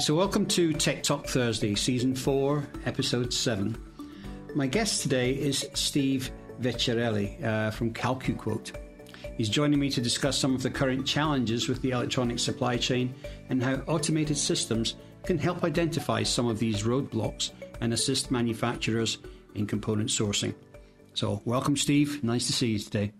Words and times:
so 0.00 0.14
welcome 0.14 0.46
to 0.46 0.72
Tech 0.72 1.02
Talk 1.02 1.26
Thursday, 1.26 1.74
Season 1.74 2.14
4, 2.14 2.66
Episode 2.86 3.34
7. 3.34 3.76
My 4.54 4.66
guest 4.66 5.02
today 5.02 5.32
is 5.32 5.68
Steve 5.74 6.30
Vecchiarelli 6.62 7.44
uh, 7.44 7.70
from 7.70 7.92
CalcuQuote. 7.92 8.72
He's 9.36 9.50
joining 9.50 9.78
me 9.78 9.90
to 9.90 10.00
discuss 10.00 10.38
some 10.38 10.54
of 10.54 10.62
the 10.62 10.70
current 10.70 11.06
challenges 11.06 11.68
with 11.68 11.82
the 11.82 11.90
electronic 11.90 12.38
supply 12.38 12.78
chain 12.78 13.14
and 13.50 13.62
how 13.62 13.74
automated 13.88 14.38
systems 14.38 14.94
can 15.22 15.36
help 15.36 15.64
identify 15.64 16.22
some 16.22 16.46
of 16.46 16.58
these 16.58 16.84
roadblocks 16.84 17.50
and 17.82 17.92
assist 17.92 18.30
manufacturers 18.30 19.18
in 19.54 19.66
component 19.66 20.08
sourcing. 20.08 20.54
So, 21.12 21.42
welcome, 21.44 21.76
Steve. 21.76 22.24
Nice 22.24 22.46
to 22.46 22.54
see 22.54 22.68
you 22.68 22.78
today. 22.78 23.12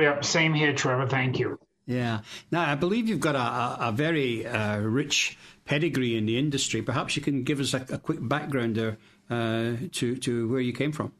Yep, 0.00 0.24
same 0.24 0.52
here, 0.52 0.72
Trevor. 0.72 1.06
Thank 1.06 1.38
you. 1.38 1.60
Yeah. 1.86 2.20
Now, 2.50 2.70
I 2.70 2.74
believe 2.74 3.08
you've 3.08 3.20
got 3.20 3.34
a, 3.34 3.88
a, 3.88 3.92
very 3.92 4.46
uh, 4.46 4.78
rich 4.78 5.36
pedigree 5.64 6.16
in 6.16 6.24
the 6.26 6.38
industry. 6.38 6.82
Perhaps 6.82 7.16
you 7.16 7.22
can 7.22 7.44
give 7.44 7.60
us 7.60 7.74
a, 7.74 7.84
a 7.90 7.98
quick 7.98 8.18
background 8.26 8.76
there 8.76 8.96
uh, 9.28 9.74
to, 9.92 10.16
to 10.16 10.48
where 10.48 10.60
you 10.60 10.72
came 10.72 10.92
from. 10.92 11.12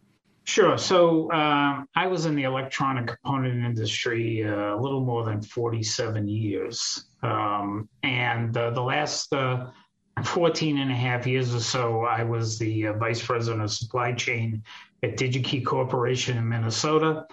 Sure. 0.44 0.76
So 0.76 1.32
um, 1.32 1.88
I 1.94 2.06
was 2.06 2.26
in 2.26 2.34
the 2.36 2.42
electronic 2.42 3.06
component 3.06 3.64
industry 3.64 4.44
uh, 4.44 4.74
a 4.74 4.78
little 4.78 5.00
more 5.00 5.24
than 5.24 5.40
47 5.40 6.28
years. 6.28 7.04
Um, 7.22 7.88
and 8.02 8.54
uh, 8.56 8.70
the 8.70 8.82
last 8.82 9.32
uh, 9.32 9.70
14 10.22 10.78
and 10.78 10.90
a 10.90 10.94
half 10.94 11.26
years 11.26 11.54
or 11.54 11.60
so, 11.60 12.02
I 12.02 12.22
was 12.24 12.58
the 12.58 12.88
uh, 12.88 12.92
vice 12.94 13.24
president 13.24 13.62
of 13.62 13.70
supply 13.70 14.12
chain 14.12 14.62
at 15.02 15.16
DigiKey 15.16 15.64
Corporation 15.64 16.36
in 16.36 16.48
Minnesota. 16.48 17.26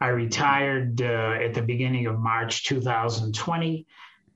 I 0.00 0.08
retired 0.08 1.00
uh, 1.00 1.38
at 1.42 1.54
the 1.54 1.62
beginning 1.62 2.06
of 2.06 2.18
March 2.18 2.64
2020, 2.64 3.86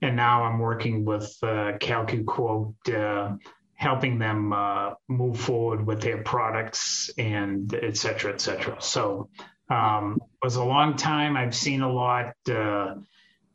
and 0.02 0.16
now 0.16 0.44
I'm 0.44 0.58
working 0.58 1.04
with 1.04 1.36
uh, 1.42 1.72
CalcuQuote, 1.78 2.74
uh, 2.94 3.36
helping 3.74 4.18
them 4.18 4.52
uh, 4.52 4.94
move 5.08 5.38
forward 5.38 5.86
with 5.86 6.00
their 6.00 6.22
products 6.22 7.10
and 7.18 7.72
et 7.74 7.96
cetera, 7.96 8.32
et 8.32 8.40
cetera. 8.40 8.76
So 8.80 9.28
um, 9.70 10.18
it 10.20 10.44
was 10.44 10.56
a 10.56 10.64
long 10.64 10.96
time. 10.96 11.36
I've 11.36 11.54
seen 11.54 11.82
a 11.82 11.92
lot, 11.92 12.34
uh, 12.50 12.94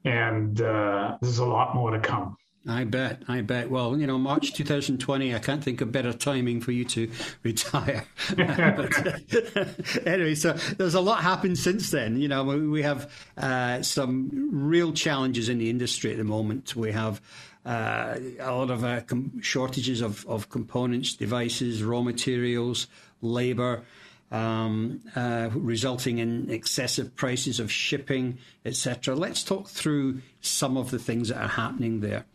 and 0.04 0.62
uh, 0.62 1.18
there's 1.22 1.40
a 1.40 1.46
lot 1.46 1.76
more 1.76 1.92
to 1.92 2.00
come. 2.00 2.38
I 2.68 2.84
bet, 2.84 3.22
I 3.28 3.42
bet. 3.42 3.70
Well, 3.70 3.96
you 3.98 4.08
know, 4.08 4.18
March 4.18 4.54
2020, 4.54 5.36
I 5.36 5.40
can't 5.40 5.64
think 5.64 5.82
of 5.82 5.92
better 5.92 6.14
timing 6.14 6.62
for 6.62 6.72
you 6.72 6.84
to 6.86 7.12
retire. 7.44 8.06
but, 8.36 10.08
anyway, 10.08 10.34
so 10.34 10.54
there's 10.54 10.96
a 10.96 11.02
lot 11.02 11.22
happened 11.22 11.60
since 11.60 11.92
then. 11.92 12.20
You 12.20 12.28
know, 12.28 12.44
we 12.44 12.82
have 12.82 13.12
uh, 13.38 13.84
some 13.84 14.50
real 14.52 14.94
challenges 14.94 15.48
in 15.48 15.60
the 15.60 15.70
industry 15.70 16.12
at 16.12 16.18
the 16.18 16.24
moment. 16.24 16.76
We 16.76 16.92
have 16.92 17.22
uh, 17.66 18.16
a 18.40 18.52
lot 18.52 18.72
of 18.72 18.84
uh, 18.84 19.02
com- 19.02 19.42
shortages 19.42 20.02
of, 20.02 20.26
of 20.28 20.50
components, 20.50 21.14
devices, 21.14 21.84
raw 21.84 22.02
materials, 22.02 22.88
labor. 23.22 23.84
Um, 24.32 25.02
uh, 25.16 25.50
resulting 25.54 26.18
in 26.18 26.50
excessive 26.50 27.16
prices 27.16 27.60
of 27.60 27.72
shipping, 27.72 28.40
etc. 28.66 29.16
Let's 29.16 29.44
talk 29.44 29.70
through 29.70 30.22
some 30.42 30.78
of 30.78 30.90
the 30.90 30.98
things 30.98 31.30
that 31.30 31.38
are 31.38 31.48
happening 31.48 32.02
there. 32.02 32.26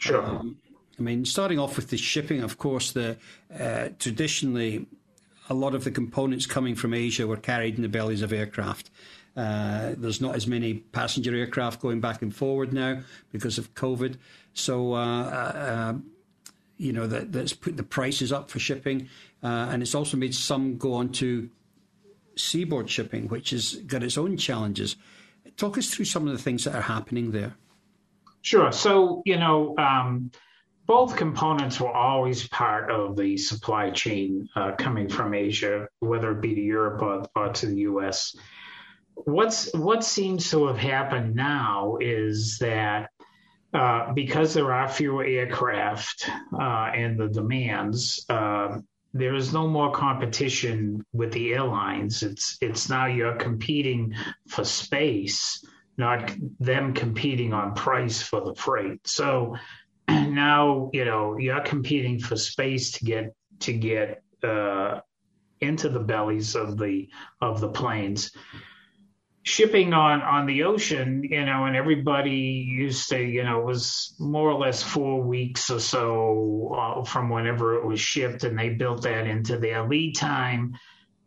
Sure. 0.00 0.24
Um, 0.24 0.56
I 0.98 1.02
mean, 1.02 1.24
starting 1.24 1.58
off 1.58 1.76
with 1.76 1.90
the 1.90 1.96
shipping, 1.96 2.42
of 2.42 2.58
course, 2.58 2.92
the 2.92 3.16
uh, 3.58 3.90
traditionally 3.98 4.86
a 5.48 5.54
lot 5.54 5.74
of 5.74 5.84
the 5.84 5.90
components 5.90 6.46
coming 6.46 6.74
from 6.74 6.94
Asia 6.94 7.26
were 7.26 7.36
carried 7.36 7.76
in 7.76 7.82
the 7.82 7.88
bellies 7.88 8.22
of 8.22 8.32
aircraft. 8.32 8.90
Uh, 9.36 9.94
there's 9.96 10.20
not 10.20 10.34
as 10.34 10.46
many 10.46 10.74
passenger 10.74 11.34
aircraft 11.34 11.80
going 11.80 12.00
back 12.00 12.22
and 12.22 12.34
forward 12.34 12.72
now 12.72 13.00
because 13.32 13.58
of 13.58 13.74
COVID. 13.74 14.16
So, 14.54 14.94
uh, 14.94 15.24
uh 15.24 15.94
you 16.76 16.94
know, 16.94 17.06
that, 17.06 17.30
that's 17.30 17.52
put 17.52 17.76
the 17.76 17.82
prices 17.82 18.32
up 18.32 18.50
for 18.50 18.58
shipping. 18.58 19.08
Uh, 19.42 19.68
and 19.70 19.82
it's 19.82 19.94
also 19.94 20.16
made 20.16 20.34
some 20.34 20.78
go 20.78 20.94
on 20.94 21.10
to 21.10 21.50
seaboard 22.36 22.88
shipping, 22.88 23.28
which 23.28 23.50
has 23.50 23.74
got 23.86 24.02
its 24.02 24.16
own 24.16 24.38
challenges. 24.38 24.96
Talk 25.58 25.76
us 25.76 25.92
through 25.92 26.06
some 26.06 26.26
of 26.26 26.32
the 26.32 26.42
things 26.42 26.64
that 26.64 26.74
are 26.74 26.80
happening 26.80 27.32
there. 27.32 27.54
Sure. 28.42 28.72
So, 28.72 29.22
you 29.26 29.38
know, 29.38 29.76
um, 29.76 30.30
both 30.86 31.16
components 31.16 31.78
were 31.78 31.92
always 31.92 32.48
part 32.48 32.90
of 32.90 33.16
the 33.16 33.36
supply 33.36 33.90
chain 33.90 34.48
uh, 34.56 34.72
coming 34.76 35.08
from 35.08 35.34
Asia, 35.34 35.86
whether 36.00 36.32
it 36.32 36.40
be 36.40 36.54
to 36.54 36.60
Europe 36.60 37.02
or, 37.02 37.26
or, 37.36 37.52
to 37.52 37.66
the 37.66 37.82
US. 37.82 38.34
What's 39.14 39.72
what 39.74 40.02
seems 40.02 40.50
to 40.50 40.66
have 40.66 40.78
happened 40.78 41.36
now 41.36 41.98
is 42.00 42.58
that 42.58 43.10
uh, 43.72 44.12
because 44.14 44.52
there 44.52 44.72
are 44.72 44.88
fewer 44.88 45.22
aircraft 45.22 46.28
uh, 46.52 46.90
and 46.92 47.20
the 47.20 47.28
demands, 47.28 48.24
uh, 48.28 48.78
there 49.14 49.34
is 49.34 49.52
no 49.52 49.68
more 49.68 49.92
competition 49.92 51.04
with 51.12 51.32
the 51.32 51.52
airlines. 51.52 52.24
It's 52.24 52.58
it's 52.60 52.88
now 52.88 53.06
you're 53.06 53.36
competing 53.36 54.14
for 54.48 54.64
space 54.64 55.64
not 56.00 56.32
them 56.58 56.92
competing 56.94 57.52
on 57.52 57.74
price 57.74 58.20
for 58.20 58.40
the 58.40 58.54
freight. 58.54 59.06
So 59.06 59.56
now, 60.08 60.90
you 60.92 61.04
know, 61.04 61.38
you're 61.38 61.60
competing 61.60 62.18
for 62.18 62.36
space 62.36 62.92
to 62.92 63.04
get 63.04 63.34
to 63.60 63.72
get 63.72 64.22
uh, 64.42 65.00
into 65.60 65.88
the 65.88 66.00
bellies 66.00 66.56
of 66.56 66.76
the 66.76 67.08
of 67.40 67.60
the 67.60 67.68
planes. 67.68 68.32
Shipping 69.42 69.94
on 69.94 70.20
on 70.22 70.46
the 70.46 70.64
ocean, 70.64 71.22
you 71.22 71.44
know, 71.44 71.64
and 71.64 71.76
everybody 71.76 72.30
used 72.30 73.08
to, 73.10 73.22
you 73.22 73.44
know, 73.44 73.60
it 73.60 73.64
was 73.64 74.14
more 74.18 74.50
or 74.50 74.58
less 74.58 74.82
four 74.82 75.22
weeks 75.22 75.70
or 75.70 75.80
so 75.80 76.74
uh, 76.76 77.04
from 77.04 77.30
whenever 77.30 77.76
it 77.76 77.86
was 77.86 78.00
shipped, 78.00 78.44
and 78.44 78.58
they 78.58 78.70
built 78.70 79.02
that 79.02 79.26
into 79.26 79.58
their 79.58 79.86
lead 79.86 80.16
time 80.16 80.74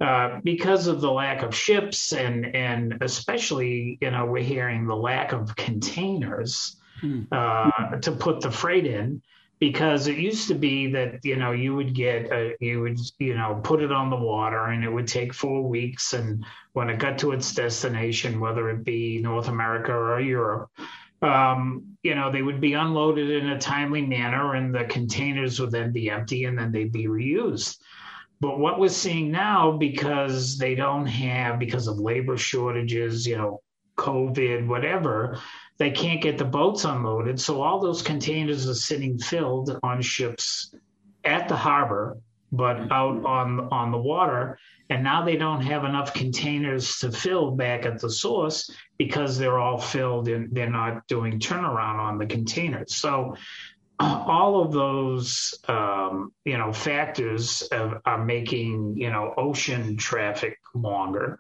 uh, 0.04 0.42
because 0.44 0.88
of 0.88 1.00
the 1.00 1.10
lack 1.10 1.44
of 1.44 1.56
ships 1.56 2.12
and 2.12 2.54
and 2.54 2.98
especially 3.00 3.98
you 4.02 4.12
know 4.12 4.26
we're 4.26 4.44
hearing 4.44 4.86
the 4.86 4.96
lack 4.96 5.32
of 5.32 5.56
containers 5.56 6.76
hmm. 7.00 7.22
uh, 7.32 7.72
to 8.02 8.12
put 8.12 8.42
the 8.42 8.52
freight 8.52 8.86
in 8.86 9.22
because 9.60 10.08
it 10.08 10.18
used 10.18 10.50
to 10.50 10.56
be 10.56 10.92
that 10.92 11.24
you 11.24 11.38
know 11.38 11.54
you 11.54 11.74
would 11.74 11.96
get 11.96 12.30
a, 12.34 12.54
you 12.60 12.82
would 12.82 13.00
you 13.18 13.34
know 13.34 13.62
put 13.64 13.82
it 13.82 13.94
on 13.94 14.10
the 14.10 14.18
water 14.18 14.66
and 14.66 14.84
it 14.84 14.92
would 14.92 15.08
take 15.08 15.34
four 15.34 15.62
weeks 15.62 16.12
and 16.12 16.44
when 16.74 16.90
it 16.90 17.00
got 17.00 17.18
to 17.18 17.32
its 17.32 17.54
destination 17.54 18.42
whether 18.42 18.70
it 18.70 18.84
be 18.84 19.22
North 19.22 19.48
America 19.48 19.94
or 19.94 20.20
Europe 20.20 20.70
um, 21.22 21.96
you 22.04 22.14
know 22.14 22.30
they 22.30 22.42
would 22.42 22.60
be 22.60 22.74
unloaded 22.74 23.30
in 23.30 23.52
a 23.52 23.58
timely 23.58 24.06
manner 24.06 24.56
and 24.56 24.76
the 24.76 24.84
containers 24.84 25.62
would 25.62 25.72
then 25.72 25.94
be 25.94 26.10
empty 26.10 26.44
and 26.44 26.60
then 26.60 26.74
they'd 26.74 26.92
be 26.92 27.06
reused 27.06 27.78
but 28.40 28.60
what 28.60 28.80
we're 28.80 28.90
seeing 28.90 29.32
now, 29.32 29.72
because 29.72 30.58
they 30.58 30.76
don't 30.76 31.06
have, 31.06 31.60
because 31.60 31.88
of 31.88 31.98
labor 31.98 32.38
shortages, 32.38 33.26
you 33.26 33.38
know, 33.38 33.62
COVID, 33.98 34.68
whatever, 34.68 35.40
they 35.78 35.92
can't 35.92 36.22
get 36.22 36.38
the 36.38 36.46
boats 36.46 36.86
unloaded. 36.86 37.40
So 37.40 37.62
all 37.62 37.80
those 37.80 38.02
containers 38.02 38.68
are 38.68 38.74
sitting 38.74 39.18
filled 39.18 39.80
on 39.84 40.02
ships 40.02 40.74
at 41.24 41.48
the 41.48 41.56
harbor, 41.56 42.18
but 42.52 42.92
out 42.92 43.26
on 43.26 43.62
on 43.72 43.92
the 43.92 43.98
water. 43.98 44.58
And 44.90 45.04
now 45.04 45.24
they 45.24 45.38
don't 45.38 45.62
have 45.62 45.86
enough 45.86 46.14
containers 46.14 47.00
to 47.00 47.12
fill 47.12 47.52
back 47.52 47.86
at 47.86 48.00
the 48.00 48.10
source 48.10 48.70
because 48.98 49.38
they're 49.38 49.58
all 49.58 49.80
filled 49.80 50.28
and 50.28 50.54
they're 50.54 50.70
not 50.70 51.08
doing 51.08 51.40
turnaround 51.40 52.00
on 52.00 52.18
the 52.18 52.26
containers. 52.26 52.96
So 52.96 53.36
all 54.00 54.64
of 54.64 54.72
those 54.72 55.54
um, 55.68 56.34
you 56.46 56.58
know 56.58 56.74
factors 56.74 57.64
are 57.72 58.24
making 58.24 58.96
you 58.98 59.10
know 59.10 59.34
ocean 59.38 59.98
traffic 59.98 60.60
longer. 60.74 61.40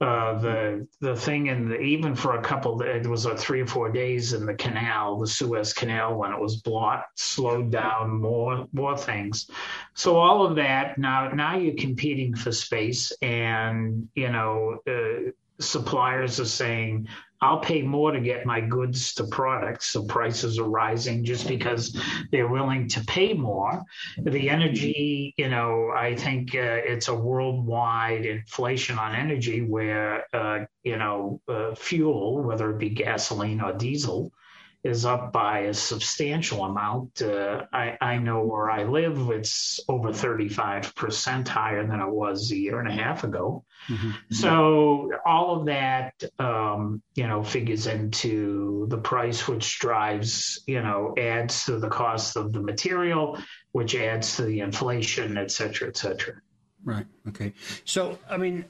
Uh, 0.00 0.38
the 0.38 0.88
the 1.00 1.14
thing 1.14 1.48
in 1.48 1.68
the, 1.68 1.78
even 1.78 2.14
for 2.14 2.36
a 2.36 2.42
couple 2.42 2.80
it 2.80 3.06
was 3.06 3.26
a 3.26 3.36
three 3.36 3.60
or 3.60 3.66
four 3.66 3.90
days 3.90 4.32
in 4.32 4.46
the 4.46 4.54
canal, 4.54 5.18
the 5.18 5.26
Suez 5.26 5.74
Canal 5.74 6.14
when 6.14 6.32
it 6.32 6.40
was 6.40 6.56
blocked, 6.56 7.18
slowed 7.18 7.70
down 7.70 8.20
more 8.20 8.66
more 8.72 8.96
things. 8.96 9.50
So 9.94 10.16
all 10.16 10.46
of 10.46 10.56
that 10.56 10.96
now 10.96 11.28
now 11.28 11.56
you're 11.56 11.74
competing 11.74 12.34
for 12.34 12.50
space, 12.50 13.12
and 13.20 14.08
you 14.14 14.30
know 14.30 14.78
uh, 14.88 15.30
suppliers 15.60 16.40
are 16.40 16.46
saying 16.46 17.08
I'll 17.42 17.60
pay 17.60 17.82
more 17.82 18.12
to 18.12 18.20
get 18.20 18.44
my 18.44 18.60
goods 18.60 19.14
to 19.14 19.24
products. 19.24 19.86
So 19.86 20.04
prices 20.04 20.58
are 20.58 20.68
rising 20.68 21.24
just 21.24 21.48
because 21.48 21.98
they're 22.30 22.48
willing 22.48 22.88
to 22.88 23.00
pay 23.06 23.32
more. 23.32 23.82
The 24.18 24.50
energy, 24.50 25.34
you 25.38 25.48
know, 25.48 25.90
I 25.96 26.16
think 26.16 26.54
uh, 26.54 26.58
it's 26.84 27.08
a 27.08 27.14
worldwide 27.14 28.26
inflation 28.26 28.98
on 28.98 29.14
energy 29.14 29.62
where, 29.62 30.24
uh, 30.34 30.66
you 30.82 30.98
know, 30.98 31.40
uh, 31.48 31.74
fuel, 31.74 32.42
whether 32.42 32.70
it 32.70 32.78
be 32.78 32.90
gasoline 32.90 33.60
or 33.60 33.72
diesel, 33.72 34.32
is 34.82 35.04
up 35.04 35.32
by 35.32 35.60
a 35.60 35.74
substantial 35.74 36.64
amount. 36.64 37.20
Uh, 37.20 37.64
I, 37.72 37.98
I, 38.00 38.16
know 38.16 38.44
where 38.44 38.70
I 38.70 38.84
live, 38.84 39.28
it's 39.30 39.78
over 39.88 40.08
35% 40.08 41.46
higher 41.46 41.86
than 41.86 42.00
it 42.00 42.08
was 42.08 42.50
a 42.50 42.56
year 42.56 42.80
and 42.80 42.88
a 42.88 42.92
half 42.92 43.22
ago. 43.22 43.64
Mm-hmm. 43.88 44.10
So 44.30 45.12
all 45.26 45.60
of 45.60 45.66
that, 45.66 46.14
um, 46.38 47.02
you 47.14 47.26
know, 47.26 47.42
figures 47.42 47.86
into 47.86 48.86
the 48.88 48.96
price, 48.96 49.46
which 49.46 49.78
drives, 49.80 50.62
you 50.66 50.80
know, 50.80 51.14
adds 51.18 51.66
to 51.66 51.78
the 51.78 51.88
cost 51.88 52.36
of 52.36 52.54
the 52.54 52.60
material, 52.60 53.38
which 53.72 53.94
adds 53.94 54.36
to 54.36 54.42
the 54.42 54.60
inflation, 54.60 55.36
et 55.36 55.50
cetera, 55.50 55.88
et 55.88 55.96
cetera. 55.98 56.34
Right. 56.84 57.06
Okay. 57.28 57.52
So, 57.84 58.18
I 58.30 58.38
mean, 58.38 58.64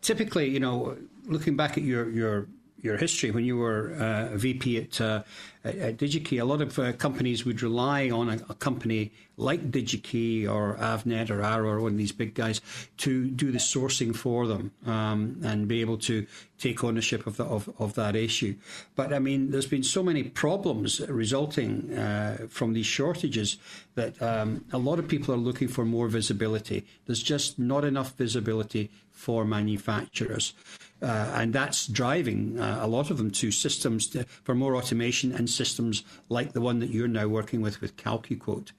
typically, 0.00 0.48
you 0.48 0.60
know, 0.60 0.96
looking 1.24 1.56
back 1.56 1.76
at 1.76 1.82
your, 1.82 2.08
your 2.08 2.48
your 2.80 2.96
history 2.96 3.30
when 3.30 3.44
you 3.44 3.56
were 3.56 3.94
uh, 3.98 4.34
a 4.34 4.38
VP 4.38 4.76
at, 4.78 5.00
uh, 5.00 5.22
at 5.64 5.96
DigiKey, 5.96 6.40
a 6.40 6.44
lot 6.44 6.60
of 6.60 6.78
uh, 6.78 6.92
companies 6.92 7.44
would 7.44 7.62
rely 7.62 8.08
on 8.10 8.28
a, 8.28 8.34
a, 8.48 8.54
company 8.54 9.12
like 9.36 9.70
DigiKey 9.70 10.48
or 10.48 10.76
Avnet 10.76 11.30
or 11.30 11.42
Arrow 11.42 11.70
or 11.70 11.80
one 11.80 11.92
of 11.92 11.98
these 11.98 12.12
big 12.12 12.34
guys 12.34 12.60
to 12.98 13.28
do 13.28 13.50
the 13.50 13.58
sourcing 13.58 14.14
for 14.14 14.46
them 14.46 14.70
um, 14.86 15.40
and 15.44 15.66
be 15.66 15.80
able 15.80 15.98
to 15.98 16.26
take 16.58 16.82
ownership 16.84 17.26
of, 17.26 17.36
the, 17.36 17.44
of, 17.44 17.68
of, 17.78 17.94
that 17.94 18.16
issue. 18.16 18.54
But 18.94 19.12
I 19.12 19.18
mean, 19.18 19.50
there's 19.50 19.66
been 19.66 19.84
so 19.84 20.02
many 20.02 20.22
problems 20.22 21.00
resulting 21.08 21.96
uh, 21.96 22.46
from 22.48 22.72
these 22.72 22.86
shortages 22.86 23.58
that 23.94 24.20
um, 24.22 24.64
a 24.72 24.78
lot 24.78 24.98
of 24.98 25.08
people 25.08 25.34
are 25.34 25.38
looking 25.38 25.68
for 25.68 25.84
more 25.84 26.08
visibility. 26.08 26.86
There's 27.06 27.22
just 27.22 27.58
not 27.58 27.84
enough 27.84 28.16
visibility 28.16 28.90
for 29.12 29.44
manufacturers. 29.44 30.54
Uh, 31.00 31.32
and 31.34 31.52
that's 31.52 31.86
driving 31.86 32.58
uh, 32.58 32.78
a 32.80 32.86
lot 32.88 33.10
of 33.10 33.18
them 33.18 33.30
to 33.30 33.52
systems 33.52 34.08
to, 34.08 34.24
for 34.24 34.54
more 34.54 34.74
automation 34.74 35.32
and 35.32 35.48
systems 35.48 36.02
like 36.28 36.52
the 36.52 36.60
one 36.60 36.80
that 36.80 36.90
you're 36.90 37.06
now 37.06 37.28
working 37.28 37.60
with 37.60 37.80
with 37.80 37.96
CalcuQuote. 37.96 38.72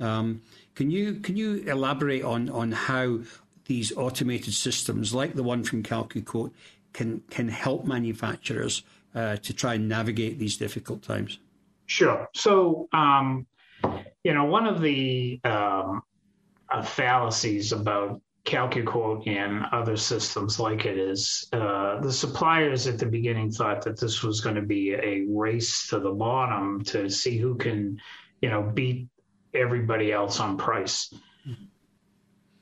Um, 0.00 0.42
can 0.74 0.90
you 0.90 1.14
can 1.14 1.36
you 1.36 1.56
elaborate 1.66 2.24
on 2.24 2.48
on 2.48 2.72
how 2.72 3.20
these 3.66 3.96
automated 3.96 4.54
systems 4.54 5.14
like 5.14 5.34
the 5.34 5.44
one 5.44 5.62
from 5.62 5.82
CalcuQuote 5.82 6.52
can 6.92 7.22
can 7.30 7.48
help 7.48 7.84
manufacturers 7.84 8.82
uh, 9.14 9.36
to 9.36 9.52
try 9.52 9.74
and 9.74 9.88
navigate 9.88 10.38
these 10.38 10.56
difficult 10.56 11.02
times? 11.02 11.38
Sure. 11.86 12.28
So, 12.34 12.88
um, 12.92 13.46
you 14.24 14.34
know, 14.34 14.44
one 14.44 14.66
of 14.66 14.80
the 14.80 15.40
um, 15.44 16.02
uh, 16.68 16.82
fallacies 16.82 17.72
about 17.72 18.20
CalcuQuote 18.50 19.28
and 19.28 19.64
other 19.72 19.96
systems 19.96 20.58
like 20.58 20.84
it 20.84 20.98
is, 20.98 21.48
uh, 21.52 22.00
the 22.00 22.12
suppliers 22.12 22.88
at 22.88 22.98
the 22.98 23.06
beginning 23.06 23.50
thought 23.52 23.82
that 23.82 23.98
this 23.98 24.22
was 24.22 24.40
going 24.40 24.56
to 24.56 24.62
be 24.62 24.92
a 24.92 25.24
race 25.28 25.88
to 25.88 26.00
the 26.00 26.10
bottom 26.10 26.82
to 26.84 27.08
see 27.08 27.38
who 27.38 27.54
can, 27.54 28.00
you 28.42 28.50
know, 28.50 28.62
beat 28.62 29.08
everybody 29.54 30.12
else 30.12 30.40
on 30.40 30.56
price. 30.56 31.14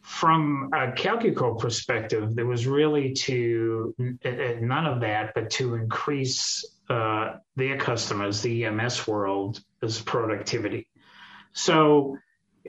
From 0.03 0.71
a 0.73 0.93
CalcuQuote 0.93 1.59
perspective, 1.59 2.35
there 2.35 2.47
was 2.47 2.67
really 2.67 3.13
to 3.13 3.95
none 3.99 4.87
of 4.87 5.01
that, 5.01 5.33
but 5.35 5.51
to 5.51 5.75
increase 5.75 6.65
uh, 6.91 7.37
their 7.57 7.79
customers, 7.79 8.41
the 8.41 8.65
EMS 8.65 9.07
world, 9.07 9.61
as 9.83 10.01
productivity. 10.01 10.89
So 11.53 12.17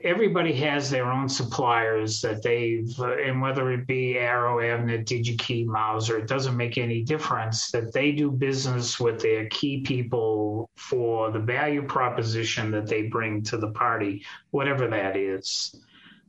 everybody 0.02 0.52
has 0.54 0.90
their 0.90 1.10
own 1.10 1.28
suppliers 1.28 2.20
that 2.20 2.42
they've, 2.42 2.98
and 3.00 3.40
whether 3.40 3.70
it 3.72 3.86
be 3.86 4.18
Arrow, 4.18 4.58
Avnet, 4.58 5.04
DigiKey, 5.04 5.66
Mouser, 5.66 6.18
it 6.18 6.26
doesn't 6.26 6.56
make 6.56 6.78
any 6.78 7.02
difference 7.02 7.70
that 7.70 7.92
they 7.92 8.12
do 8.12 8.30
business 8.30 8.98
with 8.98 9.20
their 9.20 9.46
key 9.48 9.80
people 9.82 10.70
for 10.76 11.30
the 11.30 11.38
value 11.38 11.82
proposition 11.82 12.70
that 12.70 12.86
they 12.86 13.02
bring 13.02 13.42
to 13.44 13.56
the 13.56 13.70
party, 13.72 14.24
whatever 14.50 14.88
that 14.88 15.16
is. 15.16 15.74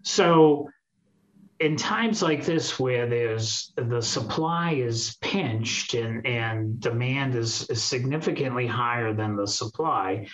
So, 0.04 0.70
in 1.60 1.76
times 1.76 2.24
like 2.24 2.44
this 2.44 2.80
where 2.80 3.08
there's 3.08 3.72
the 3.76 4.02
supply 4.02 4.72
is 4.72 5.18
pinched 5.22 5.94
and, 5.94 6.26
and 6.26 6.80
demand 6.80 7.36
is, 7.36 7.70
is 7.70 7.84
significantly 7.84 8.66
higher 8.66 9.14
than 9.14 9.36
the 9.36 9.46
supply, 9.46 10.28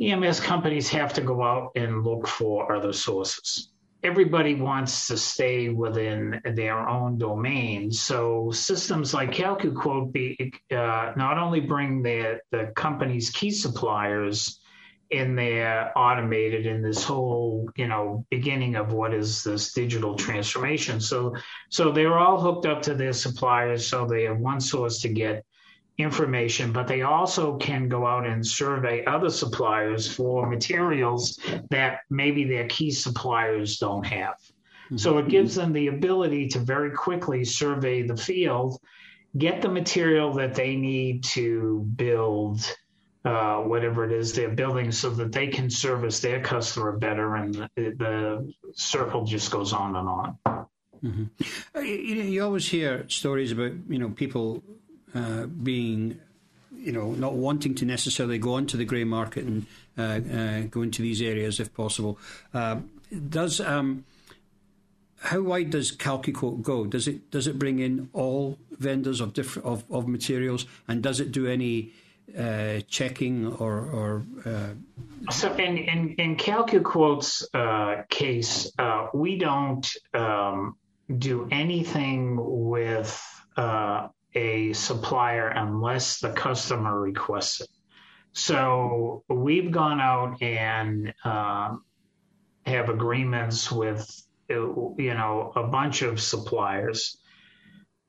EMS 0.00 0.40
companies 0.40 0.88
have 0.88 1.12
to 1.14 1.20
go 1.20 1.42
out 1.42 1.70
and 1.76 2.04
look 2.04 2.26
for 2.26 2.74
other 2.74 2.92
sources. 2.92 3.70
Everybody 4.02 4.54
wants 4.54 5.06
to 5.06 5.16
stay 5.16 5.70
within 5.70 6.40
their 6.44 6.88
own 6.88 7.16
domain. 7.16 7.90
So 7.90 8.50
systems 8.50 9.14
like 9.14 9.30
CalcuQuote 9.30 10.12
be, 10.12 10.52
uh, 10.70 11.12
not 11.16 11.38
only 11.38 11.60
bring 11.60 12.02
the, 12.02 12.40
the 12.50 12.72
company's 12.74 13.30
key 13.30 13.50
suppliers 13.50 14.60
in 15.10 15.36
there 15.36 15.92
automated 15.96 16.66
in 16.66 16.82
this 16.82 17.04
whole 17.04 17.68
you 17.76 17.86
know 17.86 18.24
beginning 18.30 18.74
of 18.74 18.92
what 18.92 19.12
is 19.12 19.44
this 19.44 19.72
digital 19.72 20.16
transformation 20.16 21.00
so 21.00 21.34
so 21.68 21.92
they're 21.92 22.18
all 22.18 22.40
hooked 22.40 22.66
up 22.66 22.82
to 22.82 22.94
their 22.94 23.12
suppliers 23.12 23.86
so 23.86 24.06
they 24.06 24.24
have 24.24 24.38
one 24.38 24.60
source 24.60 25.00
to 25.00 25.08
get 25.08 25.44
information, 25.96 26.72
but 26.72 26.88
they 26.88 27.02
also 27.02 27.56
can 27.56 27.88
go 27.88 28.06
out 28.06 28.26
and 28.26 28.44
survey 28.44 29.04
other 29.04 29.30
suppliers 29.30 30.12
for 30.12 30.48
materials 30.48 31.38
that 31.70 32.00
maybe 32.10 32.44
their 32.44 32.66
key 32.66 32.90
suppliers 32.90 33.78
don't 33.78 34.04
have. 34.04 34.34
Mm-hmm. 34.86 34.96
So 34.96 35.18
it 35.18 35.28
gives 35.28 35.54
them 35.54 35.72
the 35.72 35.86
ability 35.88 36.48
to 36.48 36.58
very 36.58 36.90
quickly 36.90 37.44
survey 37.44 38.02
the 38.02 38.16
field, 38.16 38.80
get 39.38 39.62
the 39.62 39.68
material 39.68 40.32
that 40.34 40.54
they 40.54 40.74
need 40.74 41.24
to 41.24 41.88
build 41.94 42.76
uh, 43.24 43.58
whatever 43.58 44.04
it 44.04 44.12
is 44.12 44.32
they're 44.32 44.50
building 44.50 44.92
so 44.92 45.10
that 45.10 45.32
they 45.32 45.46
can 45.46 45.70
service 45.70 46.20
their 46.20 46.42
customer 46.42 46.98
better. 46.98 47.36
And 47.36 47.54
the, 47.54 47.68
the 47.76 48.52
circle 48.74 49.24
just 49.24 49.50
goes 49.50 49.72
on 49.72 49.96
and 49.96 50.08
on. 50.08 50.38
Mm-hmm. 51.02 51.24
Uh, 51.74 51.80
you, 51.80 52.16
you 52.22 52.44
always 52.44 52.68
hear 52.68 53.08
stories 53.08 53.52
about, 53.52 53.72
you 53.88 53.98
know, 53.98 54.10
people 54.10 54.62
uh, 55.14 55.46
being, 55.46 56.20
you 56.76 56.92
know, 56.92 57.12
not 57.12 57.34
wanting 57.34 57.74
to 57.76 57.84
necessarily 57.84 58.38
go 58.38 58.54
onto 58.54 58.76
the 58.76 58.84
grey 58.84 59.04
market 59.04 59.44
and 59.44 59.66
uh, 59.96 60.02
uh, 60.02 60.60
go 60.70 60.82
into 60.82 61.02
these 61.02 61.22
areas 61.22 61.60
if 61.60 61.72
possible. 61.72 62.18
Uh, 62.52 62.80
does 63.28 63.60
um, 63.60 64.04
how 65.24 65.40
wide 65.40 65.70
does 65.70 65.96
CalcuQuote 65.96 66.62
go? 66.62 66.84
Does 66.84 67.08
it 67.08 67.30
does 67.30 67.46
it 67.46 67.58
bring 67.58 67.78
in 67.78 68.10
all 68.12 68.58
vendors 68.72 69.20
of 69.20 69.32
different 69.32 69.66
of, 69.66 69.84
of 69.90 70.06
materials, 70.06 70.66
and 70.86 71.02
does 71.02 71.20
it 71.20 71.32
do 71.32 71.46
any 71.46 71.92
uh, 72.38 72.80
checking 72.88 73.46
or, 73.46 73.78
or 73.78 74.26
uh... 74.44 75.30
so 75.30 75.52
in 75.54 75.78
in, 75.78 76.14
in 76.18 76.36
CalcuQuote's 76.36 77.48
uh, 77.54 78.02
case, 78.10 78.70
uh, 78.78 79.08
we 79.14 79.38
don't 79.38 79.90
um, 80.12 80.76
do 81.18 81.48
anything 81.50 82.36
with 82.40 83.22
a 84.34 84.72
supplier 84.72 85.48
unless 85.48 86.20
the 86.20 86.30
customer 86.30 87.00
requests 87.00 87.60
it. 87.60 87.68
So 88.32 89.22
we've 89.28 89.70
gone 89.70 90.00
out 90.00 90.42
and 90.42 91.14
uh, 91.24 91.76
have 92.66 92.88
agreements 92.88 93.70
with 93.70 94.10
you 94.48 95.14
know 95.14 95.52
a 95.54 95.64
bunch 95.64 96.02
of 96.02 96.20
suppliers. 96.20 97.18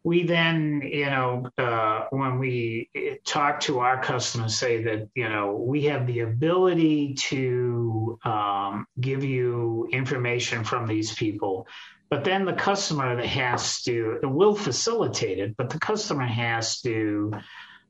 We 0.04 0.24
then, 0.24 0.82
you 0.84 1.08
know, 1.08 1.48
uh, 1.58 2.06
when 2.12 2.38
we 2.38 2.90
talk 3.26 3.60
to 3.62 3.80
our 3.80 4.02
customers, 4.02 4.56
say 4.56 4.84
that 4.84 5.10
you 5.16 5.30
know 5.30 5.54
we 5.56 5.84
have 5.86 6.08
the 6.08 6.22
ability 6.22 7.16
to 7.30 8.20
um, 8.24 8.88
give 9.00 9.24
you 9.24 9.88
information 9.92 10.64
from 10.64 10.88
these 10.88 11.14
people 11.14 11.68
but 12.10 12.24
then 12.24 12.46
the 12.46 12.54
customer 12.54 13.16
that 13.16 13.26
has 13.26 13.82
to, 13.84 14.20
it 14.22 14.26
will 14.26 14.56
facilitate 14.56 15.40
it, 15.40 15.58
but 15.58 15.70
the 15.70 15.80
customer 15.80 16.26
has 16.26 16.82
to, 16.82 17.34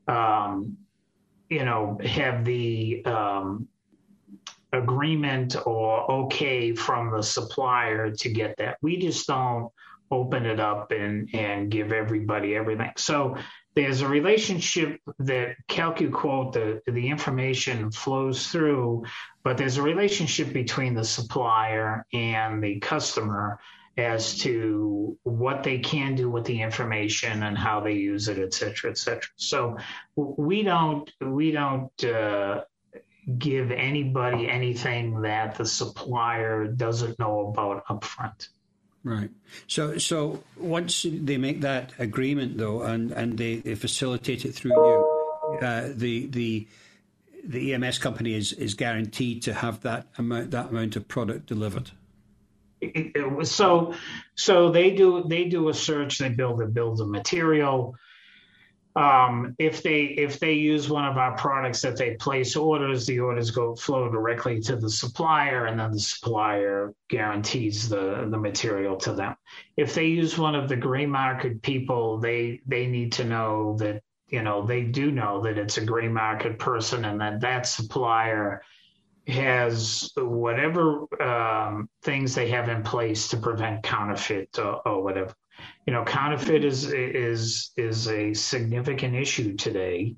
um, 0.08 0.78
you 1.50 1.64
know, 1.64 1.98
have 2.02 2.44
the 2.44 3.04
um, 3.04 3.68
agreement 4.72 5.56
or 5.66 6.10
okay 6.10 6.74
from 6.74 7.10
the 7.10 7.22
supplier 7.22 8.10
to 8.10 8.28
get 8.28 8.56
that. 8.58 8.78
We 8.80 8.96
just 8.98 9.26
don't 9.26 9.70
open 10.10 10.46
it 10.46 10.60
up 10.60 10.92
and, 10.92 11.28
and 11.34 11.70
give 11.70 11.92
everybody 11.92 12.54
everything. 12.54 12.92
So 12.96 13.36
there's 13.76 14.00
a 14.00 14.08
relationship 14.08 15.00
that 15.18 15.56
CalcuQuote, 15.68 16.52
the, 16.54 16.82
the 16.90 17.08
information 17.08 17.90
flows 17.90 18.48
through, 18.48 19.04
but 19.44 19.58
there's 19.58 19.76
a 19.76 19.82
relationship 19.82 20.52
between 20.54 20.94
the 20.94 21.04
supplier 21.04 22.06
and 22.14 22.62
the 22.62 22.80
customer 22.80 23.60
as 23.98 24.38
to 24.38 25.18
what 25.22 25.62
they 25.62 25.78
can 25.78 26.14
do 26.14 26.30
with 26.30 26.44
the 26.46 26.60
information 26.60 27.42
and 27.42 27.56
how 27.56 27.80
they 27.80 27.92
use 27.92 28.28
it, 28.28 28.38
et 28.38 28.54
cetera, 28.54 28.90
et 28.90 28.98
cetera. 28.98 29.30
So 29.36 29.76
we 30.16 30.62
don't 30.62 31.10
we 31.20 31.50
don't 31.50 32.04
uh, 32.04 32.64
give 33.38 33.70
anybody 33.70 34.48
anything 34.48 35.22
that 35.22 35.56
the 35.56 35.66
supplier 35.66 36.66
doesn't 36.66 37.18
know 37.18 37.48
about 37.48 37.86
upfront. 37.86 38.48
Right. 39.06 39.30
So 39.68 39.98
so 39.98 40.42
once 40.56 41.06
they 41.08 41.36
make 41.36 41.60
that 41.60 41.92
agreement 41.96 42.58
though, 42.58 42.82
and 42.82 43.12
and 43.12 43.38
they, 43.38 43.58
they 43.58 43.76
facilitate 43.76 44.44
it 44.44 44.52
through 44.52 44.72
you, 44.72 45.58
uh, 45.62 45.90
the 45.94 46.26
the 46.26 46.66
the 47.44 47.72
EMS 47.72 47.98
company 47.98 48.34
is, 48.34 48.52
is 48.52 48.74
guaranteed 48.74 49.44
to 49.44 49.54
have 49.54 49.82
that 49.82 50.08
amount 50.18 50.50
that 50.50 50.70
amount 50.70 50.96
of 50.96 51.06
product 51.06 51.46
delivered. 51.46 51.92
So 53.44 53.94
so 54.34 54.72
they 54.72 54.90
do 54.90 55.22
they 55.28 55.44
do 55.44 55.68
a 55.68 55.74
search, 55.74 56.18
they 56.18 56.30
build 56.30 56.60
a 56.60 56.66
build 56.66 57.00
a 57.00 57.06
material. 57.06 57.94
Um, 58.96 59.54
if 59.58 59.82
they 59.82 60.04
if 60.04 60.40
they 60.40 60.54
use 60.54 60.88
one 60.88 61.04
of 61.04 61.18
our 61.18 61.36
products 61.36 61.82
that 61.82 61.98
they 61.98 62.14
place 62.14 62.56
orders, 62.56 63.04
the 63.04 63.20
orders 63.20 63.50
go 63.50 63.76
flow 63.76 64.10
directly 64.10 64.58
to 64.62 64.76
the 64.76 64.88
supplier, 64.88 65.66
and 65.66 65.78
then 65.78 65.92
the 65.92 66.00
supplier 66.00 66.94
guarantees 67.10 67.90
the 67.90 68.26
the 68.30 68.38
material 68.38 68.96
to 68.96 69.12
them. 69.12 69.36
If 69.76 69.94
they 69.94 70.06
use 70.06 70.38
one 70.38 70.54
of 70.54 70.70
the 70.70 70.76
gray 70.76 71.04
market 71.04 71.60
people, 71.60 72.18
they 72.18 72.62
they 72.66 72.86
need 72.86 73.12
to 73.12 73.24
know 73.24 73.76
that 73.80 74.02
you 74.28 74.40
know 74.40 74.64
they 74.64 74.84
do 74.84 75.10
know 75.10 75.42
that 75.42 75.58
it's 75.58 75.76
a 75.76 75.84
gray 75.84 76.08
market 76.08 76.58
person, 76.58 77.04
and 77.04 77.20
that 77.20 77.42
that 77.42 77.66
supplier 77.66 78.62
has 79.26 80.10
whatever 80.16 81.04
um, 81.22 81.90
things 82.02 82.34
they 82.34 82.48
have 82.48 82.70
in 82.70 82.82
place 82.82 83.28
to 83.28 83.36
prevent 83.36 83.82
counterfeit 83.82 84.58
or, 84.58 84.80
or 84.88 85.02
whatever 85.02 85.34
you 85.86 85.92
know, 85.92 86.04
counterfeit 86.04 86.64
is 86.64 86.92
is 86.92 87.70
is 87.76 88.08
a 88.08 88.34
significant 88.34 89.14
issue 89.14 89.56
today 89.56 90.16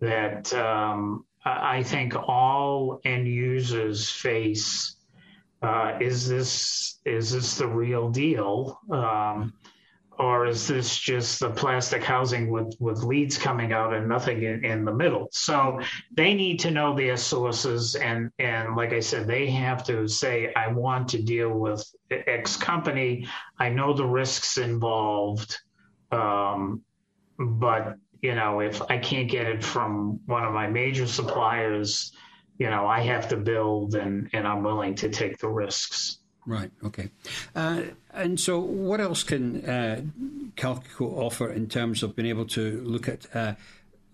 that 0.00 0.52
um, 0.54 1.24
I 1.44 1.82
think 1.82 2.14
all 2.14 3.00
end 3.04 3.26
users 3.26 4.10
face. 4.10 4.94
Uh, 5.62 5.96
is 6.00 6.28
this 6.28 6.98
is 7.04 7.32
this 7.32 7.56
the 7.56 7.66
real 7.66 8.10
deal? 8.10 8.78
Um, 8.90 9.54
or 10.18 10.46
is 10.46 10.66
this 10.66 10.98
just 10.98 11.40
the 11.40 11.50
plastic 11.50 12.02
housing 12.02 12.50
with, 12.50 12.74
with 12.80 13.02
leads 13.02 13.36
coming 13.36 13.72
out 13.72 13.92
and 13.92 14.08
nothing 14.08 14.42
in, 14.42 14.64
in, 14.64 14.84
the 14.84 14.92
middle? 14.92 15.28
So 15.30 15.80
they 16.16 16.34
need 16.34 16.58
to 16.60 16.70
know 16.70 16.94
their 16.94 17.16
sources, 17.16 17.94
and 17.94 18.30
and 18.38 18.76
like 18.76 18.92
I 18.92 19.00
said, 19.00 19.26
they 19.26 19.50
have 19.50 19.84
to 19.84 20.08
say, 20.08 20.52
I 20.54 20.68
want 20.68 21.08
to 21.10 21.22
deal 21.22 21.50
with 21.50 21.84
X 22.10 22.56
company. 22.56 23.26
I 23.58 23.68
know 23.68 23.92
the 23.92 24.06
risks 24.06 24.58
involved, 24.58 25.58
um, 26.10 26.82
but 27.38 27.96
you 28.22 28.34
know, 28.34 28.60
if 28.60 28.80
I 28.90 28.98
can't 28.98 29.30
get 29.30 29.46
it 29.46 29.62
from 29.62 30.20
one 30.26 30.44
of 30.44 30.52
my 30.52 30.66
major 30.66 31.06
suppliers, 31.06 32.12
you 32.58 32.70
know, 32.70 32.86
I 32.86 33.00
have 33.00 33.28
to 33.28 33.36
build, 33.36 33.94
and 33.94 34.30
and 34.32 34.48
I'm 34.48 34.62
willing 34.62 34.94
to 34.96 35.10
take 35.10 35.38
the 35.38 35.48
risks. 35.48 36.20
Right. 36.46 36.70
Okay. 36.84 37.10
Uh, 37.54 37.82
and 38.12 38.38
so, 38.38 38.60
what 38.60 39.00
else 39.00 39.24
can 39.24 39.68
uh, 39.68 40.02
CalcuQuote 40.56 41.16
offer 41.16 41.52
in 41.52 41.68
terms 41.68 42.02
of 42.02 42.14
being 42.14 42.28
able 42.28 42.46
to 42.46 42.80
look 42.82 43.08
at 43.08 43.26
uh, 43.34 43.54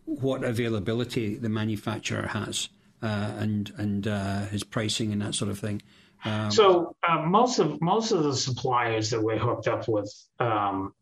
what 0.06 0.42
availability 0.42 1.34
the 1.36 1.50
manufacturer 1.50 2.28
has 2.28 2.70
uh, 3.02 3.32
and 3.38 3.72
and 3.76 4.08
uh, 4.08 4.46
his 4.46 4.64
pricing 4.64 5.12
and 5.12 5.20
that 5.20 5.34
sort 5.34 5.50
of 5.50 5.58
thing? 5.58 5.82
Um, 6.24 6.50
so 6.50 6.96
uh, 7.06 7.22
most 7.22 7.58
of 7.58 7.82
most 7.82 8.12
of 8.12 8.22
the 8.22 8.34
suppliers 8.34 9.10
that 9.10 9.22
we're 9.22 9.38
hooked 9.38 9.68
up 9.68 9.86
with 9.86 10.12
um, 10.38 10.94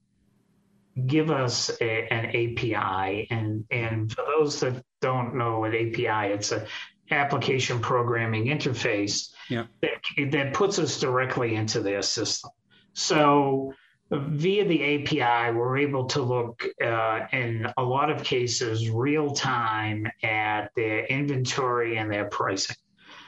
give 1.07 1.31
us 1.31 1.71
a, 1.81 2.13
an 2.13 2.27
API, 2.27 3.29
and 3.31 3.65
and 3.71 4.13
for 4.13 4.25
those 4.37 4.61
that 4.61 4.83
don't 5.01 5.37
know 5.37 5.61
what 5.61 5.75
API, 5.75 6.33
it's 6.33 6.53
a 6.53 6.67
application 7.11 7.81
programming 7.81 8.47
interface 8.47 9.31
yeah. 9.49 9.67
that, 9.83 10.31
that 10.31 10.55
puts 10.55 10.79
us 10.79 11.01
directly 11.01 11.55
into 11.55 11.81
their 11.81 12.03
system. 12.03 12.51
So 12.93 13.73
via 14.11 14.65
the 14.67 15.21
API, 15.21 15.57
we're 15.57 15.79
able 15.79 16.07
to 16.07 16.23
look 16.23 16.65
uh, 16.85 17.21
in 17.33 17.67
a 17.77 17.83
lot 17.83 18.11
of 18.11 18.25
cases 18.25 18.91
real 18.91 19.33
time 19.33 20.07
at 20.23 20.71
their 20.75 21.05
inventory 21.07 21.97
and 21.97 22.11
their 22.11 22.27
pricing. 22.27 22.77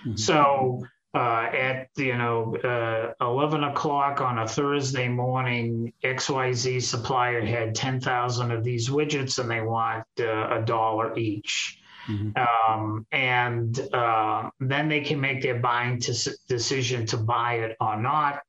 Mm-hmm. 0.04 0.16
So 0.16 0.82
uh, 1.14 1.48
at 1.52 1.88
you 1.96 2.16
know 2.16 2.56
uh, 2.56 3.24
11 3.24 3.64
o'clock 3.64 4.20
on 4.20 4.38
a 4.38 4.48
Thursday 4.48 5.08
morning, 5.08 5.92
XYZ 6.02 6.82
supplier 6.82 7.44
had 7.44 7.74
10,000 7.74 8.50
of 8.50 8.64
these 8.64 8.88
widgets 8.88 9.38
and 9.38 9.50
they 9.50 9.60
want 9.60 10.04
uh, 10.18 10.58
a 10.58 10.62
dollar 10.64 11.16
each. 11.16 11.78
Mm-hmm. 12.08 12.72
Um, 12.72 13.06
and 13.12 13.78
uh, 13.92 14.50
then 14.60 14.88
they 14.88 15.00
can 15.00 15.20
make 15.20 15.42
their 15.42 15.58
buying 15.60 16.00
decision 16.48 17.06
to 17.06 17.16
buy 17.16 17.54
it 17.54 17.76
or 17.80 18.00
not. 18.00 18.40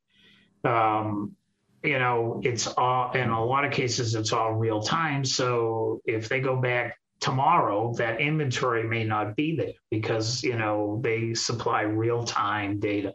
Um, 0.64 1.36
you 1.84 2.00
know, 2.00 2.40
it's 2.44 2.68
all 2.68 3.12
in 3.12 3.30
a 3.30 3.44
lot 3.44 3.66
of 3.66 3.72
cases 3.72 4.16
it's 4.16 4.32
all 4.32 4.54
real 4.54 4.82
time. 4.82 5.26
So 5.26 6.02
if 6.06 6.30
they 6.30 6.40
go 6.40 6.56
back 6.56 6.98
tomorrow, 7.20 7.94
that 7.98 8.22
inventory 8.22 8.84
may 8.84 9.04
not 9.04 9.36
be 9.36 9.56
there 9.56 9.74
because 9.90 10.44
you 10.44 10.58
know 10.58 11.00
they 11.04 11.34
supply 11.34 11.82
real 11.82 12.24
time 12.24 12.80
data. 12.80 13.14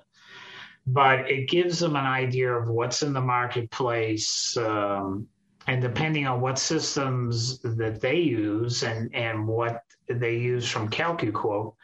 But 0.86 1.30
it 1.30 1.48
gives 1.48 1.78
them 1.78 1.96
an 1.96 2.06
idea 2.06 2.52
of 2.52 2.68
what's 2.68 3.02
in 3.02 3.12
the 3.12 3.20
marketplace. 3.20 4.56
Um, 4.56 5.28
and 5.68 5.82
depending 5.82 6.26
on 6.26 6.40
what 6.40 6.58
systems 6.58 7.58
that 7.58 8.00
they 8.00 8.16
use 8.16 8.82
and, 8.82 9.14
and 9.14 9.46
what 9.46 9.84
they 10.08 10.34
use 10.34 10.66
from 10.66 10.88
CalcuQuote, 10.88 11.74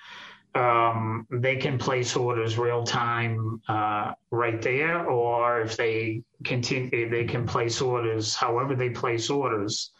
um, 0.55 1.27
they 1.31 1.57
can 1.57 1.77
place 1.77 2.17
orders 2.17 2.57
real 2.57 2.85
time 2.85 3.61
uh, 3.69 4.13
right 4.31 4.63
there, 4.63 5.07
or 5.07 5.61
if 5.61 5.77
they 5.77 6.23
continue, 6.45 7.11
they 7.11 7.25
can 7.25 7.47
place 7.47 7.83
orders 7.83 8.35
however 8.35 8.75
they 8.75 8.89
place 8.89 9.29
orders. 9.29 9.91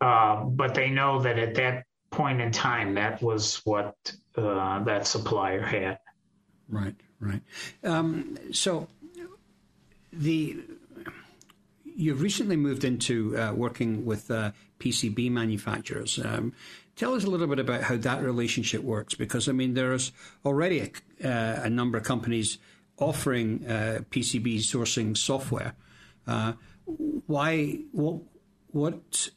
Uh, 0.00 0.44
but 0.44 0.74
they 0.74 0.88
know 0.88 1.20
that 1.20 1.36
at 1.38 1.54
that 1.56 1.84
point 2.10 2.40
in 2.40 2.52
time, 2.52 2.94
that 2.94 3.20
was 3.22 3.60
what 3.64 3.96
uh, 4.36 4.84
that 4.84 5.06
supplier 5.06 5.62
had. 5.62 5.98
Right, 6.68 6.94
right. 7.18 7.40
Um, 7.82 8.38
so 8.52 8.86
the 10.12 10.62
you've 11.96 12.20
recently 12.20 12.56
moved 12.56 12.84
into 12.84 13.36
uh, 13.36 13.52
working 13.52 14.04
with 14.04 14.30
uh, 14.30 14.52
PCB 14.78 15.30
manufacturers. 15.30 16.20
Um, 16.22 16.52
tell 16.94 17.14
us 17.14 17.24
a 17.24 17.30
little 17.30 17.46
bit 17.46 17.58
about 17.58 17.82
how 17.82 17.96
that 17.96 18.22
relationship 18.22 18.82
works, 18.82 19.14
because 19.14 19.48
I 19.48 19.52
mean 19.52 19.74
there's 19.74 20.12
already 20.44 20.80
a, 20.80 21.28
uh, 21.28 21.62
a 21.64 21.70
number 21.70 21.98
of 21.98 22.04
companies 22.04 22.58
offering 22.98 23.66
uh, 23.66 24.00
PCB 24.10 24.58
sourcing 24.58 25.16
software. 25.16 25.74
Uh, 26.26 26.52
why? 26.84 27.80
What? 27.92 28.20
What 28.72 29.30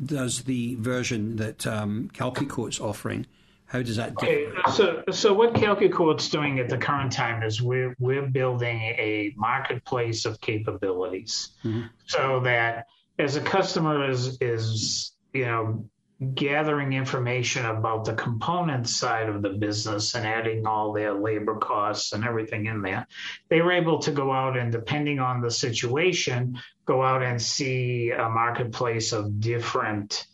does 0.00 0.44
the 0.44 0.76
version 0.76 1.36
that 1.36 1.66
um, 1.66 2.10
CalcuQuote's 2.14 2.80
offering? 2.80 3.26
How 3.72 3.80
does 3.80 3.96
that? 3.96 4.10
Okay, 4.10 4.48
so, 4.74 5.02
so 5.10 5.32
what 5.32 5.54
CalcuQuote's 5.54 6.28
doing 6.28 6.58
at 6.58 6.68
the 6.68 6.76
current 6.76 7.10
time 7.10 7.42
is 7.42 7.62
we're 7.62 7.96
we're 7.98 8.26
building 8.26 8.76
a 8.76 9.32
marketplace 9.34 10.26
of 10.26 10.42
capabilities, 10.42 11.52
mm-hmm. 11.64 11.86
so 12.04 12.40
that 12.40 12.88
as 13.18 13.36
a 13.36 13.40
customer 13.40 14.10
is 14.10 14.36
is 14.42 15.12
you 15.32 15.46
know 15.46 15.88
gathering 16.34 16.92
information 16.92 17.64
about 17.64 18.04
the 18.04 18.12
component 18.12 18.90
side 18.90 19.30
of 19.30 19.40
the 19.40 19.48
business 19.48 20.14
and 20.14 20.26
adding 20.26 20.66
all 20.66 20.92
their 20.92 21.14
labor 21.14 21.56
costs 21.56 22.12
and 22.12 22.24
everything 22.24 22.66
in 22.66 22.82
there, 22.82 23.06
they 23.48 23.62
were 23.62 23.72
able 23.72 24.00
to 24.00 24.12
go 24.12 24.30
out 24.30 24.58
and, 24.58 24.70
depending 24.70 25.18
on 25.18 25.40
the 25.40 25.50
situation, 25.50 26.58
go 26.84 27.02
out 27.02 27.22
and 27.22 27.40
see 27.40 28.10
a 28.10 28.28
marketplace 28.28 29.12
of 29.12 29.40
different 29.40 30.26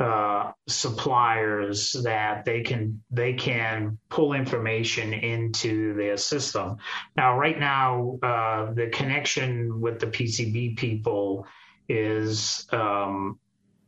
uh, 0.00 0.52
suppliers 0.68 1.92
that 2.04 2.44
they 2.44 2.62
can 2.62 3.02
they 3.10 3.32
can 3.32 3.98
pull 4.08 4.32
information 4.32 5.12
into 5.12 5.94
their 5.94 6.16
system. 6.16 6.76
Now, 7.16 7.36
right 7.36 7.58
now, 7.58 8.18
uh, 8.22 8.72
the 8.74 8.88
connection 8.88 9.80
with 9.80 9.98
the 9.98 10.06
PCB 10.06 10.76
people 10.76 11.46
is 11.88 12.66
um, 12.70 13.40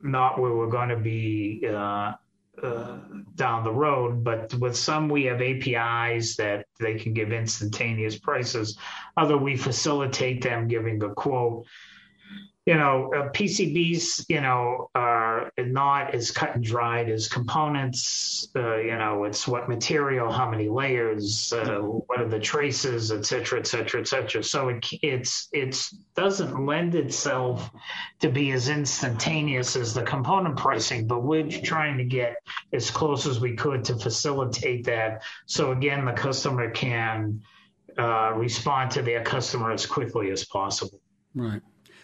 not 0.03 0.41
where 0.41 0.53
we're 0.53 0.71
going 0.71 0.89
to 0.89 0.97
be 0.97 1.65
uh, 1.69 2.15
uh, 2.61 2.99
down 3.37 3.63
the 3.63 3.73
road, 3.73 4.25
but 4.25 4.53
with 4.55 4.77
some 4.77 5.09
we 5.09 5.25
have 5.25 5.41
APIs 5.41 6.37
that 6.37 6.67
they 6.81 6.95
can 6.95 7.15
give 7.15 7.33
instantaneous 7.33 8.19
prices. 8.19 8.77
Other 9.17 9.39
we 9.39 9.57
facilitate 9.57 10.43
them 10.43 10.67
giving 10.67 11.03
a 11.05 11.15
quote 11.15 11.67
you 12.67 12.75
know, 12.75 13.11
uh, 13.15 13.31
PCBs, 13.31 14.27
you 14.29 14.41
know, 14.41 14.91
not 15.69 16.15
as 16.15 16.31
cut 16.31 16.55
and 16.55 16.65
dried 16.65 17.09
as 17.09 17.29
components. 17.29 18.49
Uh, 18.55 18.77
you 18.77 18.97
know, 18.97 19.25
it's 19.25 19.47
what 19.47 19.69
material, 19.69 20.31
how 20.31 20.49
many 20.51 20.69
layers, 20.69 21.53
uh, 21.53 21.79
what 21.81 22.21
are 22.21 22.29
the 22.29 22.39
traces, 22.39 23.13
et 23.13 23.25
cetera, 23.25 23.59
et 23.59 23.67
cetera, 23.67 24.01
et 24.01 24.09
cetera. 24.09 24.43
So 24.43 24.69
it, 24.71 24.87
it's 25.03 25.49
it's 25.53 25.91
doesn't 26.15 26.67
lend 26.67 26.95
itself 26.95 27.71
to 28.21 28.31
be 28.31 28.53
as 28.53 28.69
instantaneous 28.69 29.77
as 29.77 29.95
the 29.95 30.03
component 30.03 30.57
pricing, 30.57 31.07
but 31.07 31.23
we're 31.23 31.49
trying 31.49 31.99
to 31.99 32.05
get 32.05 32.37
as 32.73 32.91
close 32.91 33.27
as 33.27 33.41
we 33.41 33.55
could 33.55 33.85
to 33.85 33.97
facilitate 33.97 34.85
that. 34.85 35.23
So 35.47 35.73
again, 35.73 36.05
the 36.05 36.13
customer 36.13 36.71
can 36.71 37.43
uh, 37.99 38.33
respond 38.35 38.91
to 38.93 39.03
their 39.03 39.23
customer 39.23 39.73
as 39.73 39.87
quickly 39.87 40.31
as 40.31 40.45
possible. 40.45 41.01
Right. 41.35 41.63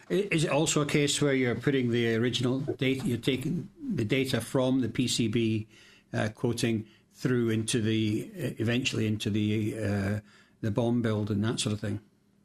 Is 0.09 0.45
it 0.45 0.51
also 0.51 0.83
a 0.83 0.87
case 0.87 1.21
where 1.21 1.35
you're 1.35 1.57
putting 1.57 1.91
the 1.91 2.15
original 2.15 2.61
data, 2.61 3.05
you're 3.07 3.19
taking 3.19 3.69
the 3.95 4.05
data 4.05 4.41
from 4.41 4.81
the 4.81 4.89
PCB 4.89 5.67
uh, 6.15 6.29
quoting 6.35 6.87
through 7.15 7.51
into 7.51 7.81
the 7.81 8.31
eventually 8.59 9.07
into 9.07 9.31
the 9.31 9.75
uh, 9.79 10.21
the 10.61 10.71
BOM 10.71 11.03
build 11.03 11.31
and 11.31 11.43
that 11.45 11.59
sort 11.59 11.73
of 11.73 11.81
thing. 11.81 12.01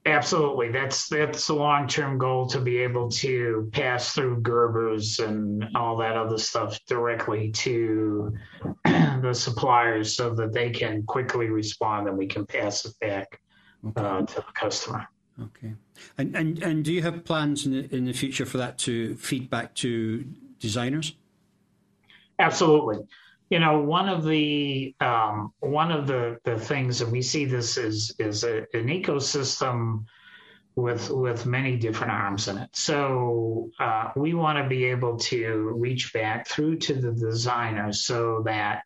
Absolutely, 0.08 0.72
that's 0.72 1.08
that's 1.10 1.46
the 1.46 1.53
long 1.53 1.88
term 1.88 2.18
goal 2.18 2.48
to 2.48 2.60
be 2.60 2.77
able 2.77 3.10
to 3.10 3.70
pass 3.72 4.13
through 4.13 4.41
Gerbers 4.41 5.24
and 5.24 5.63
all 5.75 5.96
that 5.98 6.18
other 6.18 6.39
stuff 6.39 6.80
directly 6.88 7.51
to 7.51 8.34
the 8.86 9.34
suppliers, 9.34 10.15
so 10.15 10.34
that 10.34 10.53
they 10.53 10.72
can 10.72 11.03
quickly 11.03 11.50
respond 11.50 12.08
and 12.08 12.18
we 12.18 12.25
can 12.25 12.48
pass 12.48 12.86
it 12.86 13.00
back 13.00 13.39
okay. 13.86 14.01
uh, 14.01 14.22
to 14.24 14.36
the 14.36 14.51
customer. 14.56 15.08
Okay, 15.44 15.74
and 16.18 16.36
and 16.36 16.62
and 16.62 16.86
do 16.86 16.94
you 16.94 17.02
have 17.02 17.24
plans 17.26 17.66
in 17.66 17.72
the, 17.72 17.96
in 17.96 18.06
the 18.06 18.14
future 18.14 18.46
for 18.46 18.58
that 18.58 18.78
to 18.80 19.16
feed 19.16 19.50
back 19.50 19.74
to 19.76 20.26
designers? 20.60 21.16
Absolutely. 22.40 23.00
You 23.50 23.60
know 23.60 23.80
one 23.80 24.08
of 24.08 24.24
the 24.24 24.96
um, 25.00 25.54
one 25.60 25.92
of 25.92 26.08
the, 26.08 26.38
the 26.46 26.58
things 26.58 27.02
and 27.02 27.12
we 27.12 27.22
see 27.22 27.46
this 27.46 27.78
is 27.78 28.16
is 28.20 28.44
a, 28.44 28.60
an 28.74 28.88
ecosystem 28.88 30.06
with 30.76 31.10
with 31.10 31.46
many 31.46 31.76
different 31.76 32.12
arms 32.12 32.48
in 32.48 32.58
it. 32.58 32.70
So 32.74 33.70
uh, 33.80 34.12
we 34.16 34.34
want 34.34 34.58
to 34.58 34.70
be 34.70 34.86
able 34.86 35.18
to 35.18 35.74
reach 35.76 36.14
back 36.14 36.48
through 36.48 36.78
to 36.78 36.94
the 36.94 37.12
designers 37.12 38.06
so 38.06 38.42
that 38.46 38.84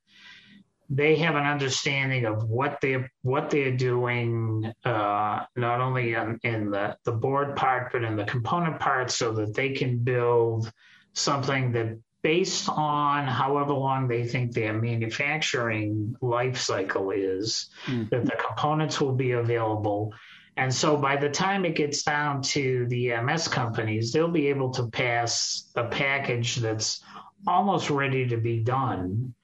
they 0.89 1.15
have 1.15 1.36
an 1.36 1.46
understanding 1.46 2.25
of 2.25 2.48
what 2.50 2.80
they 2.82 3.04
what 3.24 3.50
they're 3.50 3.75
doing 3.75 4.72
uh, 4.84 5.44
not 5.56 5.82
only 5.82 6.13
in, 6.13 6.39
in 6.44 6.72
the 6.72 6.96
the 7.06 7.12
board 7.12 7.56
part 7.56 7.92
but 7.92 8.04
in 8.04 8.15
the 8.15 8.25
component 8.25 8.80
part 8.80 9.10
so 9.10 9.34
that 9.34 9.54
they 9.54 9.70
can 9.70 9.98
build 9.98 10.72
something 11.13 11.72
that 11.72 11.98
based 12.25 12.68
on 12.70 13.27
however 13.27 13.72
long 13.72 14.08
they 14.08 14.25
think 14.25 14.51
their 14.51 14.74
manufacturing 14.74 16.15
life 16.22 16.58
cycle 16.58 17.12
is, 17.12 17.70
mm. 17.86 18.10
that 18.10 18.25
the 18.25 18.36
components 18.48 19.00
will 19.00 19.13
be 19.13 19.34
available. 19.34 20.12
And 20.58 20.74
so 20.74 20.98
by 20.98 21.18
the 21.18 21.30
time 21.30 21.65
it 21.65 21.75
gets 21.75 22.01
down 22.01 22.42
to 22.42 22.88
the 22.88 23.12
EMS 23.12 23.48
companies, 23.48 24.12
they'll 24.12 24.27
be 24.27 24.48
able 24.48 24.72
to 24.72 24.88
pass 24.88 25.70
a 25.75 25.84
package 25.84 26.56
that's 26.56 27.04
almost 27.46 27.92
ready 27.92 28.27
to 28.27 28.38
be 28.38 28.58
done 28.58 29.36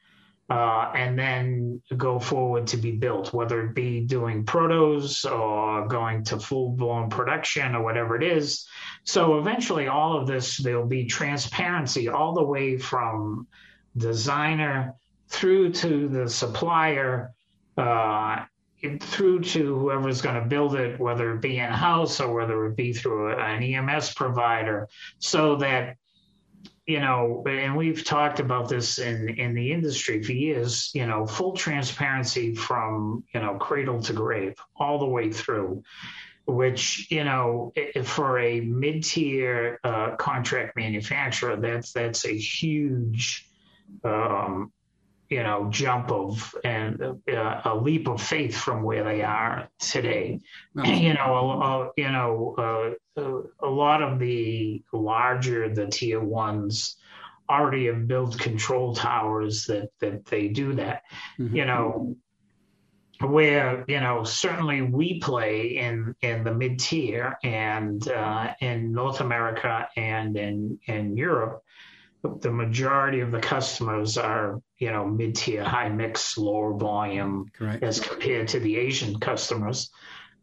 uh, 0.51 0.91
and 0.93 1.17
then 1.17 1.81
go 1.95 2.19
forward 2.19 2.67
to 2.67 2.75
be 2.75 2.91
built, 2.91 3.33
whether 3.33 3.65
it 3.65 3.73
be 3.73 4.01
doing 4.01 4.43
protos 4.43 5.23
or 5.23 5.87
going 5.87 6.25
to 6.25 6.37
full 6.37 6.71
blown 6.71 7.09
production 7.09 7.73
or 7.73 7.81
whatever 7.81 8.17
it 8.17 8.23
is. 8.23 8.67
So 9.05 9.37
eventually, 9.37 9.87
all 9.87 10.19
of 10.19 10.27
this, 10.27 10.57
there'll 10.57 10.85
be 10.85 11.05
transparency 11.05 12.09
all 12.09 12.33
the 12.33 12.43
way 12.43 12.77
from 12.77 13.47
designer 13.95 14.95
through 15.29 15.71
to 15.71 16.09
the 16.09 16.27
supplier. 16.27 17.31
Uh, 17.77 18.43
through 18.99 19.39
to 19.39 19.77
whoever's 19.77 20.21
going 20.21 20.41
to 20.41 20.49
build 20.49 20.75
it, 20.75 20.99
whether 20.99 21.33
it 21.35 21.41
be 21.41 21.59
in 21.59 21.71
house 21.71 22.19
or 22.19 22.33
whether 22.33 22.65
it 22.65 22.75
be 22.75 22.91
through 22.91 23.31
an 23.39 23.61
EMS 23.61 24.15
provider, 24.15 24.89
so 25.19 25.55
that 25.57 25.97
you 26.85 26.99
know, 26.99 27.43
and 27.47 27.77
we've 27.77 28.03
talked 28.03 28.39
about 28.39 28.67
this 28.67 28.97
in 28.97 29.29
in 29.29 29.53
the 29.53 29.71
industry 29.71 30.23
for 30.23 30.31
years. 30.31 30.91
You 30.93 31.05
know, 31.05 31.25
full 31.25 31.53
transparency 31.53 32.55
from 32.55 33.23
you 33.33 33.41
know 33.41 33.55
cradle 33.55 34.01
to 34.03 34.13
grave, 34.13 34.55
all 34.75 34.99
the 34.99 35.05
way 35.05 35.31
through. 35.31 35.83
Which 36.45 37.09
you 37.11 37.23
know, 37.23 37.71
for 38.03 38.39
a 38.39 38.61
mid 38.61 39.03
tier 39.03 39.79
uh, 39.83 40.15
contract 40.15 40.75
manufacturer, 40.75 41.55
that's 41.55 41.93
that's 41.93 42.25
a 42.25 42.35
huge 42.35 43.47
um, 44.03 44.71
you 45.31 45.43
know, 45.43 45.69
jump 45.69 46.11
of 46.11 46.53
and 46.65 47.01
uh, 47.01 47.61
a 47.63 47.73
leap 47.73 48.09
of 48.09 48.21
faith 48.21 48.55
from 48.55 48.83
where 48.83 49.05
they 49.05 49.21
are 49.21 49.69
today. 49.79 50.41
You 50.75 51.13
know, 51.13 51.93
you 51.95 52.11
know, 52.11 52.95
uh, 53.17 53.41
a 53.59 53.69
lot 53.69 54.01
of 54.01 54.19
the 54.19 54.83
larger 54.93 55.73
the 55.73 55.87
tier 55.87 56.19
ones 56.19 56.97
already 57.49 57.87
have 57.87 58.07
built 58.07 58.39
control 58.39 58.95
towers 58.95 59.65
that 59.65 59.89
that 59.99 60.25
they 60.25 60.47
do 60.47 60.73
that. 60.75 61.03
Mm-hmm. 61.39 61.55
You 61.55 61.65
know, 61.65 62.15
where 63.19 63.85
you 63.87 63.99
know 63.99 64.23
certainly 64.23 64.81
we 64.81 65.19
play 65.19 65.77
in 65.77 66.15
in 66.21 66.43
the 66.43 66.53
mid 66.53 66.79
tier 66.79 67.37
and 67.43 68.07
uh, 68.07 68.53
in 68.61 68.93
North 68.93 69.21
America 69.21 69.89
and 69.95 70.37
in 70.37 70.79
in 70.87 71.17
Europe 71.17 71.63
the 72.23 72.51
majority 72.51 73.21
of 73.21 73.31
the 73.31 73.39
customers 73.39 74.17
are, 74.17 74.61
you 74.77 74.91
know, 74.91 75.07
mid-tier, 75.07 75.63
high 75.63 75.89
mix, 75.89 76.37
lower 76.37 76.73
volume 76.77 77.49
Correct. 77.53 77.83
as 77.83 77.99
compared 77.99 78.49
to 78.49 78.59
the 78.59 78.77
Asian 78.77 79.19
customers. 79.19 79.89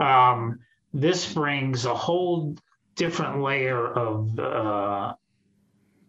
Um, 0.01 0.59
this 0.93 1.33
brings 1.33 1.85
a 1.85 1.95
whole 1.95 2.57
different 2.97 3.43
layer 3.43 3.87
of 3.87 4.39
uh, 4.39 5.15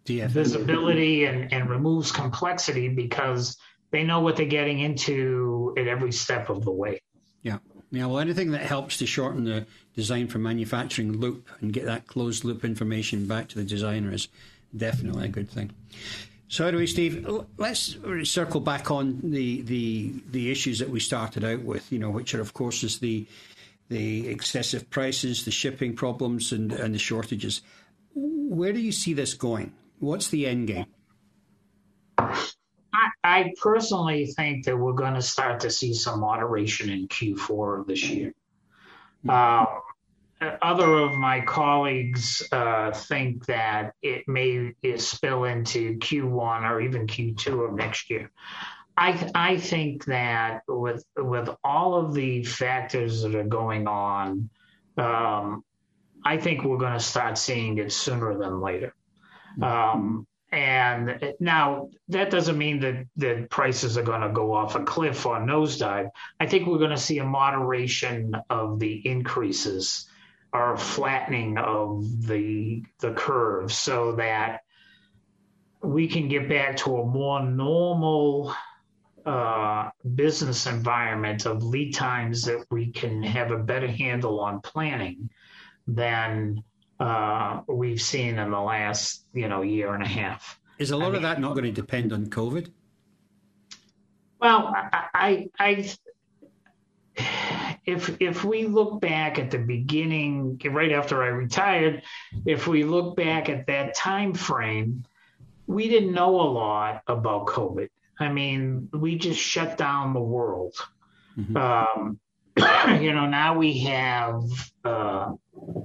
visibility 0.05 1.25
and, 1.25 1.53
and 1.53 1.69
removes 1.69 2.11
complexity 2.11 2.89
because 2.89 3.57
they 3.91 4.03
know 4.03 4.21
what 4.21 4.35
they're 4.35 4.45
getting 4.45 4.79
into 4.79 5.73
at 5.77 5.87
every 5.87 6.11
step 6.11 6.49
of 6.49 6.63
the 6.63 6.71
way. 6.71 7.01
Yeah. 7.43 7.59
Yeah, 7.91 8.05
well, 8.05 8.19
anything 8.19 8.51
that 8.51 8.61
helps 8.61 8.97
to 8.97 9.07
shorten 9.07 9.45
the 9.45 9.65
design 9.95 10.27
for 10.27 10.37
manufacturing 10.37 11.13
loop 11.13 11.49
and 11.59 11.73
get 11.73 11.85
that 11.85 12.05
closed 12.05 12.43
loop 12.43 12.63
information 12.63 13.25
back 13.27 13.47
to 13.49 13.55
the 13.55 13.63
designer 13.63 14.13
is 14.13 14.27
definitely 14.75 15.25
a 15.25 15.29
good 15.29 15.49
thing. 15.49 15.71
So 16.49 16.65
anyway, 16.65 16.87
Steve, 16.87 17.27
let's 17.57 17.97
circle 18.23 18.59
back 18.59 18.89
on 18.89 19.19
the, 19.23 19.61
the 19.61 20.13
the 20.31 20.51
issues 20.51 20.79
that 20.79 20.89
we 20.89 20.99
started 20.99 21.43
out 21.43 21.61
with. 21.61 21.91
You 21.91 21.99
know, 21.99 22.09
which 22.09 22.33
are 22.33 22.41
of 22.41 22.55
course 22.55 22.83
is 22.83 22.97
the 22.97 23.27
the 23.89 24.27
excessive 24.29 24.89
prices, 24.89 25.45
the 25.45 25.51
shipping 25.51 25.95
problems, 25.95 26.51
and 26.51 26.71
and 26.71 26.93
the 26.93 26.99
shortages. 26.99 27.61
Where 28.13 28.73
do 28.73 28.79
you 28.79 28.91
see 28.91 29.13
this 29.13 29.33
going? 29.33 29.73
What's 29.99 30.29
the 30.29 30.47
end 30.47 30.67
game? 30.67 30.85
I, 32.17 33.09
I 33.23 33.53
personally 33.61 34.27
think 34.27 34.65
that 34.65 34.77
we're 34.77 34.93
going 34.93 35.13
to 35.13 35.21
start 35.21 35.61
to 35.61 35.71
see 35.71 35.93
some 35.93 36.21
moderation 36.21 36.89
in 36.89 37.07
Q4 37.07 37.81
of 37.81 37.87
this 37.87 38.09
year. 38.09 38.33
Um, 39.27 39.67
other 40.61 40.99
of 40.99 41.13
my 41.15 41.41
colleagues 41.41 42.47
uh, 42.51 42.91
think 42.91 43.45
that 43.47 43.93
it 44.01 44.27
may 44.27 44.73
spill 44.97 45.43
into 45.43 45.97
Q1 45.97 46.69
or 46.69 46.81
even 46.81 47.07
Q2 47.07 47.69
of 47.69 47.75
next 47.75 48.09
year. 48.09 48.31
I 48.99 49.31
I 49.33 49.57
think 49.57 50.03
that 50.05 50.63
with 50.67 51.05
with 51.15 51.49
all 51.63 51.95
of 51.95 52.13
the 52.13 52.43
factors 52.43 53.21
that 53.21 53.33
are 53.33 53.45
going 53.45 53.87
on, 53.87 54.49
um, 54.97 55.63
I 56.25 56.37
think 56.37 56.63
we're 56.63 56.77
going 56.77 56.93
to 56.93 56.99
start 56.99 57.37
seeing 57.37 57.77
it 57.77 57.93
sooner 57.93 58.37
than 58.37 58.59
later. 58.59 58.93
Um, 59.61 60.27
and 60.51 61.33
now 61.39 61.89
that 62.09 62.29
doesn't 62.29 62.57
mean 62.57 62.81
that 62.81 63.05
the 63.15 63.47
prices 63.49 63.97
are 63.97 64.03
going 64.03 64.21
to 64.21 64.29
go 64.29 64.53
off 64.53 64.75
a 64.75 64.83
cliff 64.83 65.25
or 65.25 65.37
nosedive. 65.37 66.09
I 66.39 66.45
think 66.45 66.67
we're 66.67 66.79
going 66.79 66.89
to 66.89 66.97
see 66.97 67.19
a 67.19 67.23
moderation 67.23 68.35
of 68.49 68.79
the 68.79 69.07
increases 69.07 70.09
are 70.51 70.75
flattening 70.75 71.57
of 71.57 72.03
the 72.27 72.83
the 72.99 73.13
curve 73.13 73.71
so 73.71 74.13
that 74.13 74.61
we 75.81 76.07
can 76.07 76.27
get 76.27 76.49
back 76.49 76.75
to 76.77 76.97
a 76.97 77.05
more 77.05 77.41
normal 77.41 78.53
uh, 79.25 79.89
business 80.15 80.67
environment 80.67 81.45
of 81.45 81.63
lead 81.63 81.93
times 81.93 82.43
that 82.43 82.65
we 82.69 82.91
can 82.91 83.23
have 83.23 83.51
a 83.51 83.57
better 83.57 83.87
handle 83.87 84.39
on 84.39 84.61
planning 84.61 85.29
than 85.87 86.63
uh, 86.99 87.61
we've 87.67 88.01
seen 88.01 88.37
in 88.37 88.51
the 88.51 88.59
last 88.59 89.25
you 89.33 89.47
know 89.47 89.61
year 89.61 89.93
and 89.93 90.03
a 90.03 90.07
half. 90.07 90.59
Is 90.77 90.91
a 90.91 90.97
lot 90.97 91.07
I 91.07 91.09
mean, 91.09 91.15
of 91.17 91.21
that 91.23 91.41
not 91.41 91.53
going 91.53 91.65
to 91.65 91.71
depend 91.71 92.13
on 92.13 92.27
COVID? 92.27 92.71
Well, 94.39 94.73
I, 94.73 95.49
I, 95.59 95.91
if 97.85 98.21
if 98.21 98.43
we 98.43 98.65
look 98.65 99.01
back 99.01 99.39
at 99.39 99.51
the 99.51 99.57
beginning, 99.57 100.59
right 100.65 100.91
after 100.91 101.23
I 101.23 101.27
retired, 101.27 102.03
if 102.45 102.67
we 102.67 102.83
look 102.83 103.15
back 103.17 103.49
at 103.49 103.67
that 103.67 103.95
time 103.95 104.33
frame, 104.33 105.03
we 105.67 105.89
didn't 105.89 106.13
know 106.13 106.39
a 106.39 106.49
lot 106.49 107.03
about 107.07 107.47
COVID. 107.47 107.89
I 108.19 108.29
mean, 108.29 108.89
we 108.93 109.17
just 109.17 109.39
shut 109.39 109.77
down 109.77 110.13
the 110.13 110.19
world. 110.19 110.75
Mm-hmm. 111.37 111.57
Um, 111.57 112.19
you 113.01 113.13
know, 113.13 113.25
now 113.27 113.57
we 113.57 113.79
have 113.79 114.43
uh, 114.83 115.31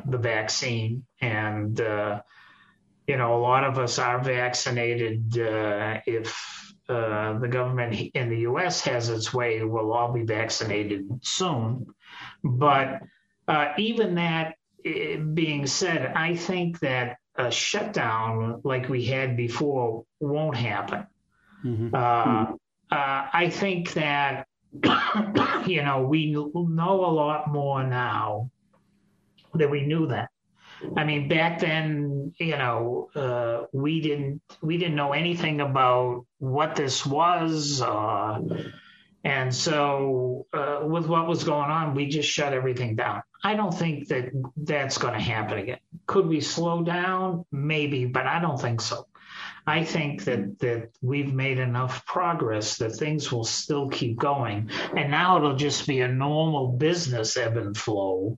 the 0.06 0.18
vaccine, 0.18 1.04
and 1.20 1.80
uh, 1.80 2.22
you 3.06 3.16
know, 3.16 3.36
a 3.36 3.40
lot 3.40 3.64
of 3.64 3.78
us 3.78 3.98
are 3.98 4.22
vaccinated. 4.22 5.38
Uh, 5.38 6.00
if 6.06 6.74
uh, 6.88 7.38
the 7.38 7.48
government 7.48 7.94
in 8.14 8.28
the 8.28 8.40
U.S. 8.40 8.80
has 8.82 9.08
its 9.08 9.32
way, 9.32 9.62
we'll 9.62 9.92
all 9.92 10.12
be 10.12 10.22
vaccinated 10.22 11.08
soon. 11.22 11.86
But 12.42 13.02
uh, 13.46 13.72
even 13.78 14.16
that 14.16 14.56
eh, 14.84 15.16
being 15.16 15.66
said, 15.66 16.12
I 16.14 16.36
think 16.36 16.80
that 16.80 17.18
a 17.36 17.50
shutdown 17.50 18.60
like 18.64 18.88
we 18.88 19.04
had 19.04 19.36
before 19.36 20.04
won't 20.20 20.56
happen. 20.56 21.06
Mm-hmm. 21.64 21.94
Uh, 21.94 22.56
uh, 22.94 23.28
I 23.32 23.50
think 23.50 23.94
that 23.94 24.46
you 25.66 25.82
know 25.82 26.06
we 26.08 26.32
know 26.32 27.04
a 27.04 27.12
lot 27.12 27.50
more 27.50 27.82
now 27.84 28.50
than 29.54 29.70
we 29.70 29.86
knew 29.86 30.06
then. 30.06 30.28
I 30.96 31.04
mean, 31.04 31.28
back 31.28 31.60
then, 31.60 32.34
you 32.38 32.56
know, 32.56 33.08
uh, 33.14 33.66
we 33.72 34.00
didn't 34.00 34.42
we 34.60 34.76
didn't 34.76 34.96
know 34.96 35.12
anything 35.12 35.60
about 35.60 36.26
what 36.38 36.76
this 36.76 37.06
was, 37.06 37.80
uh, 37.80 38.40
and 39.22 39.54
so 39.54 40.46
uh, 40.52 40.80
with 40.82 41.06
what 41.06 41.26
was 41.26 41.44
going 41.44 41.70
on, 41.70 41.94
we 41.94 42.06
just 42.06 42.28
shut 42.28 42.52
everything 42.52 42.96
down. 42.96 43.22
I 43.42 43.54
don't 43.54 43.72
think 43.72 44.08
that 44.08 44.30
that's 44.56 44.98
going 44.98 45.14
to 45.14 45.20
happen 45.20 45.58
again. 45.58 45.78
Could 46.06 46.26
we 46.26 46.40
slow 46.40 46.82
down? 46.82 47.44
Maybe, 47.50 48.06
but 48.06 48.26
I 48.26 48.40
don't 48.40 48.60
think 48.60 48.80
so. 48.80 49.06
I 49.66 49.84
think 49.84 50.24
that 50.24 50.58
that 50.60 50.90
we've 51.00 51.32
made 51.32 51.58
enough 51.58 52.04
progress 52.06 52.76
that 52.78 52.90
things 52.90 53.32
will 53.32 53.44
still 53.44 53.88
keep 53.88 54.18
going, 54.18 54.70
and 54.96 55.10
now 55.10 55.36
it'll 55.36 55.56
just 55.56 55.86
be 55.86 56.00
a 56.00 56.08
normal 56.08 56.68
business 56.68 57.36
ebb 57.36 57.56
and 57.56 57.76
flow 57.76 58.36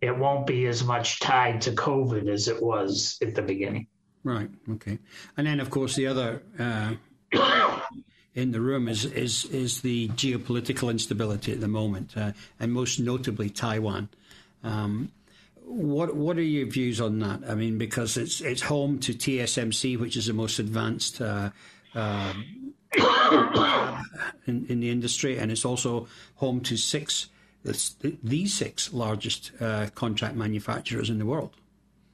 it 0.00 0.16
won't 0.16 0.46
be 0.46 0.66
as 0.66 0.82
much 0.82 1.20
tied 1.20 1.60
to 1.62 1.72
COVID 1.72 2.28
as 2.28 2.48
it 2.48 2.62
was 2.62 3.18
at 3.22 3.34
the 3.34 3.42
beginning. 3.42 3.86
Right. 4.24 4.50
Okay. 4.72 4.98
And 5.36 5.46
then, 5.46 5.60
of 5.60 5.70
course, 5.70 5.96
the 5.96 6.06
other 6.06 6.42
uh, 6.58 6.94
in 8.34 8.52
the 8.52 8.60
room 8.60 8.88
is 8.88 9.04
is 9.04 9.44
is 9.46 9.80
the 9.80 10.08
geopolitical 10.08 10.90
instability 10.90 11.52
at 11.52 11.60
the 11.60 11.68
moment, 11.68 12.16
uh, 12.16 12.32
and 12.58 12.72
most 12.72 12.98
notably 12.98 13.50
Taiwan. 13.50 14.08
Um, 14.62 15.10
what 15.64 16.14
what 16.16 16.36
are 16.36 16.42
your 16.42 16.66
views 16.66 17.00
on 17.00 17.18
that? 17.20 17.40
I 17.48 17.54
mean, 17.54 17.78
because 17.78 18.16
it's 18.16 18.40
it's 18.40 18.62
home 18.62 18.98
to 19.00 19.12
TSMC, 19.12 19.98
which 19.98 20.16
is 20.16 20.26
the 20.26 20.32
most 20.32 20.58
advanced. 20.58 21.20
Uh, 21.20 21.50
uh 21.94 22.34
in, 24.46 24.66
in 24.68 24.80
the 24.80 24.90
industry, 24.90 25.38
and 25.38 25.52
it's 25.52 25.64
also 25.64 26.08
home 26.34 26.60
to 26.60 26.76
six 26.76 27.28
the, 27.62 28.16
the 28.22 28.46
six 28.46 28.92
largest 28.92 29.52
uh, 29.60 29.88
contract 29.94 30.34
manufacturers 30.34 31.10
in 31.10 31.18
the 31.18 31.26
world. 31.26 31.56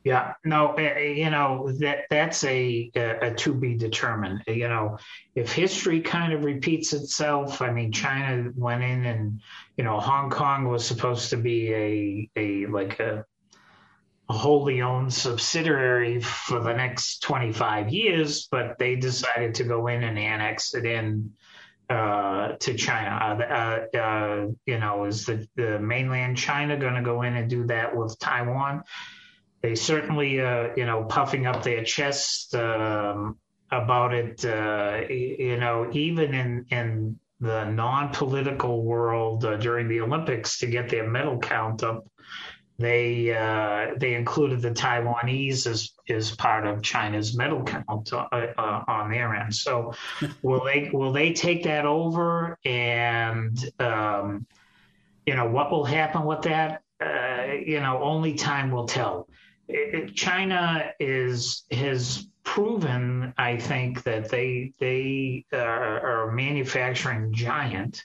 Yeah, 0.05 0.35
no, 0.45 0.75
eh, 0.75 0.83
eh, 0.83 1.13
you 1.15 1.31
know 1.31 1.73
that 1.81 2.05
that's 2.11 2.45
a, 2.45 2.93
a 2.95 3.35
to 3.35 3.53
be 3.53 3.75
determined. 3.75 4.41
You 4.47 4.69
know, 4.69 4.99
if 5.35 5.53
history 5.53 6.01
kind 6.01 6.33
of 6.33 6.45
repeats 6.45 6.93
itself, 6.93 7.61
I 7.61 7.73
mean, 7.73 7.91
China 7.91 8.53
went 8.55 8.85
in 8.85 9.05
and 9.05 9.41
you 9.77 9.83
know 9.83 9.99
Hong 9.99 10.31
Kong 10.31 10.69
was 10.69 10.87
supposed 10.87 11.31
to 11.31 11.37
be 11.37 11.73
a 11.73 12.31
a 12.37 12.67
like 12.67 13.01
a, 13.01 13.25
wholly 14.29 14.83
owned 14.83 15.13
subsidiary 15.13 16.21
for 16.21 16.61
the 16.61 16.73
next 16.73 17.21
25 17.21 17.91
years, 17.91 18.49
but 18.51 18.79
they 18.79 18.97
decided 18.97 19.55
to 19.55 19.65
go 19.65 19.87
in 19.87 20.03
and 20.03 20.19
annex 20.19 20.75
it 20.75 20.85
in 20.85 21.33
uh, 21.89 22.53
to 22.59 22.75
China. 22.75 23.11
Uh, 23.11 23.97
uh, 23.97 23.99
uh, 23.99 24.47
you 24.67 24.79
know, 24.79 25.05
is 25.05 25.27
the, 25.27 25.47
the 25.55 25.79
mainland 25.79 26.37
China 26.37 26.77
going 26.77 26.95
to 26.95 27.03
go 27.03 27.23
in 27.23 27.37
and 27.37 27.49
do 27.49 27.67
that 27.67 27.95
with 27.95 28.19
Taiwan? 28.19 28.83
They 29.63 29.77
certainly, 29.77 30.41
uh, 30.41 30.71
you 30.77 30.87
know, 30.87 31.05
puffing 31.05 31.47
up 31.47 31.63
their 31.63 31.85
chest 31.85 32.55
um, 32.57 33.39
about 33.71 34.13
it. 34.15 34.45
Uh, 34.45 35.03
you 35.09 35.57
know, 35.57 35.89
even 35.93 36.35
in 36.35 36.67
in 36.71 37.21
the 37.39 37.65
non-political 37.65 38.83
world 38.83 39.43
during 39.61 39.89
the 39.89 40.01
Olympics 40.01 40.59
to 40.59 40.67
get 40.67 40.89
their 40.89 41.07
medal 41.07 41.39
count 41.39 41.83
up 41.83 42.07
they 42.79 43.35
uh, 43.35 43.95
they 43.97 44.15
included 44.15 44.61
the 44.61 44.71
Taiwanese 44.71 45.67
as 45.67 45.93
as 46.09 46.35
part 46.35 46.67
of 46.67 46.83
China's 46.83 47.37
medal 47.37 47.63
count 47.63 48.13
uh, 48.13 48.27
uh, 48.33 48.85
on 48.87 49.11
their 49.11 49.35
end. 49.35 49.55
So 49.55 49.95
will 50.43 50.65
they 50.65 50.91
will 50.93 51.13
they 51.13 51.33
take 51.33 51.65
that 51.65 51.87
over? 51.87 52.59
And 52.65 53.59
um, 53.81 54.47
you 55.25 55.35
know 55.35 55.49
what 55.49 55.71
will 55.71 55.85
happen 55.85 56.25
with 56.25 56.43
that? 56.43 56.83
Uh, 57.01 57.55
you 57.65 57.81
know, 57.81 58.03
only 58.03 58.35
time 58.35 58.71
will 58.71 58.87
tell. 58.87 59.29
It, 59.69 59.95
it, 59.95 60.15
China 60.15 60.93
is 61.01 61.65
has 61.71 62.27
proven, 62.45 63.33
I 63.39 63.57
think, 63.57 64.03
that 64.03 64.29
they 64.29 64.73
they 64.79 65.47
are 65.53 66.29
a 66.29 66.33
manufacturing 66.33 67.33
giant 67.33 68.05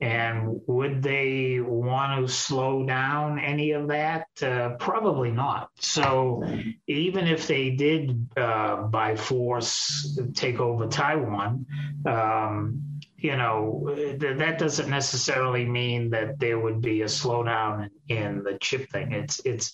and 0.00 0.60
would 0.66 1.02
they 1.02 1.60
want 1.60 2.20
to 2.20 2.32
slow 2.32 2.84
down 2.84 3.38
any 3.38 3.70
of 3.70 3.88
that? 3.88 4.26
Uh, 4.42 4.70
probably 4.78 5.30
not. 5.30 5.70
So 5.80 6.44
even 6.86 7.26
if 7.26 7.46
they 7.46 7.70
did 7.70 8.28
uh, 8.36 8.82
by 8.82 9.16
force 9.16 10.18
take 10.34 10.60
over 10.60 10.86
Taiwan, 10.86 11.66
um, 12.04 12.82
you 13.16 13.36
know, 13.36 13.90
th- 13.96 14.38
that 14.38 14.58
doesn't 14.58 14.90
necessarily 14.90 15.64
mean 15.64 16.10
that 16.10 16.38
there 16.38 16.58
would 16.58 16.82
be 16.82 17.00
a 17.00 17.06
slowdown 17.06 17.88
in, 18.08 18.42
the 18.44 18.58
chip 18.60 18.90
thing. 18.90 19.12
It's, 19.12 19.40
it's, 19.46 19.72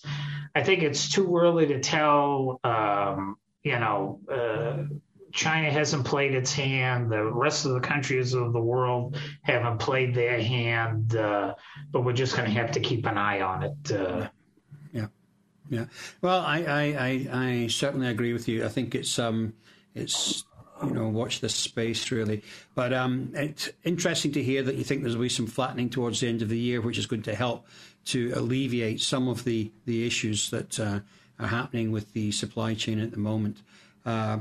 I 0.55 0.63
think 0.63 0.83
it's 0.83 1.11
too 1.11 1.37
early 1.37 1.67
to 1.67 1.79
tell, 1.79 2.61
um, 2.63 3.35
you 3.63 3.77
know, 3.77 4.21
uh, 4.31 4.83
China 5.33 5.71
hasn't 5.71 6.05
played 6.05 6.35
its 6.35 6.53
hand. 6.53 7.11
The 7.11 7.23
rest 7.25 7.65
of 7.65 7.73
the 7.73 7.79
countries 7.79 8.35
of 8.35 8.53
the 8.53 8.61
world 8.61 9.17
haven't 9.41 9.79
played 9.79 10.13
their 10.13 10.39
hand. 10.39 11.15
Uh, 11.15 11.55
but 11.91 12.01
we're 12.01 12.13
just 12.13 12.37
going 12.37 12.47
to 12.47 12.53
have 12.53 12.71
to 12.73 12.79
keep 12.79 13.07
an 13.07 13.17
eye 13.17 13.41
on 13.41 13.63
it. 13.63 13.91
Uh, 13.91 14.29
yeah, 14.93 15.07
yeah. 15.69 15.85
Well, 16.21 16.39
I, 16.39 16.59
I, 16.59 16.83
I, 16.83 17.27
I, 17.33 17.67
certainly 17.67 18.07
agree 18.07 18.31
with 18.31 18.47
you. 18.47 18.63
I 18.63 18.67
think 18.67 18.93
it's 18.93 19.17
um, 19.17 19.53
it's 19.95 20.45
you 20.83 20.91
know 20.91 21.07
watch 21.07 21.41
this 21.41 21.55
space 21.55 22.11
really. 22.11 22.43
But 22.75 22.93
um, 22.93 23.31
it's 23.33 23.71
interesting 23.83 24.33
to 24.33 24.43
hear 24.43 24.61
that 24.61 24.75
you 24.75 24.83
think 24.83 25.01
there'll 25.01 25.19
be 25.19 25.29
some 25.29 25.47
flattening 25.47 25.89
towards 25.89 26.19
the 26.19 26.27
end 26.27 26.43
of 26.43 26.49
the 26.49 26.59
year, 26.59 26.79
which 26.79 26.99
is 26.99 27.07
going 27.07 27.23
to 27.23 27.33
help 27.33 27.65
to 28.05 28.33
alleviate 28.35 29.01
some 29.01 29.27
of 29.27 29.45
the 29.45 29.71
the 29.85 30.05
issues 30.05 30.51
that 30.51 30.79
uh, 30.79 30.99
are 31.39 31.47
happening 31.47 31.91
with 31.91 32.13
the 32.13 32.31
supply 32.31 32.75
chain 32.75 32.99
at 32.99 33.09
the 33.09 33.17
moment. 33.17 33.63
Uh, 34.05 34.39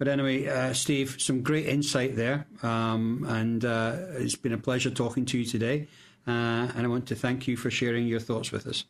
but 0.00 0.08
anyway, 0.08 0.46
uh, 0.46 0.72
Steve, 0.72 1.16
some 1.18 1.42
great 1.42 1.66
insight 1.66 2.16
there. 2.16 2.46
Um, 2.62 3.26
and 3.28 3.62
uh, 3.66 3.96
it's 4.12 4.34
been 4.34 4.54
a 4.54 4.58
pleasure 4.58 4.88
talking 4.88 5.26
to 5.26 5.36
you 5.36 5.44
today. 5.44 5.88
Uh, 6.26 6.72
and 6.74 6.86
I 6.86 6.86
want 6.86 7.06
to 7.08 7.14
thank 7.14 7.46
you 7.46 7.54
for 7.58 7.70
sharing 7.70 8.06
your 8.06 8.18
thoughts 8.18 8.50
with 8.50 8.66
us. 8.66 8.84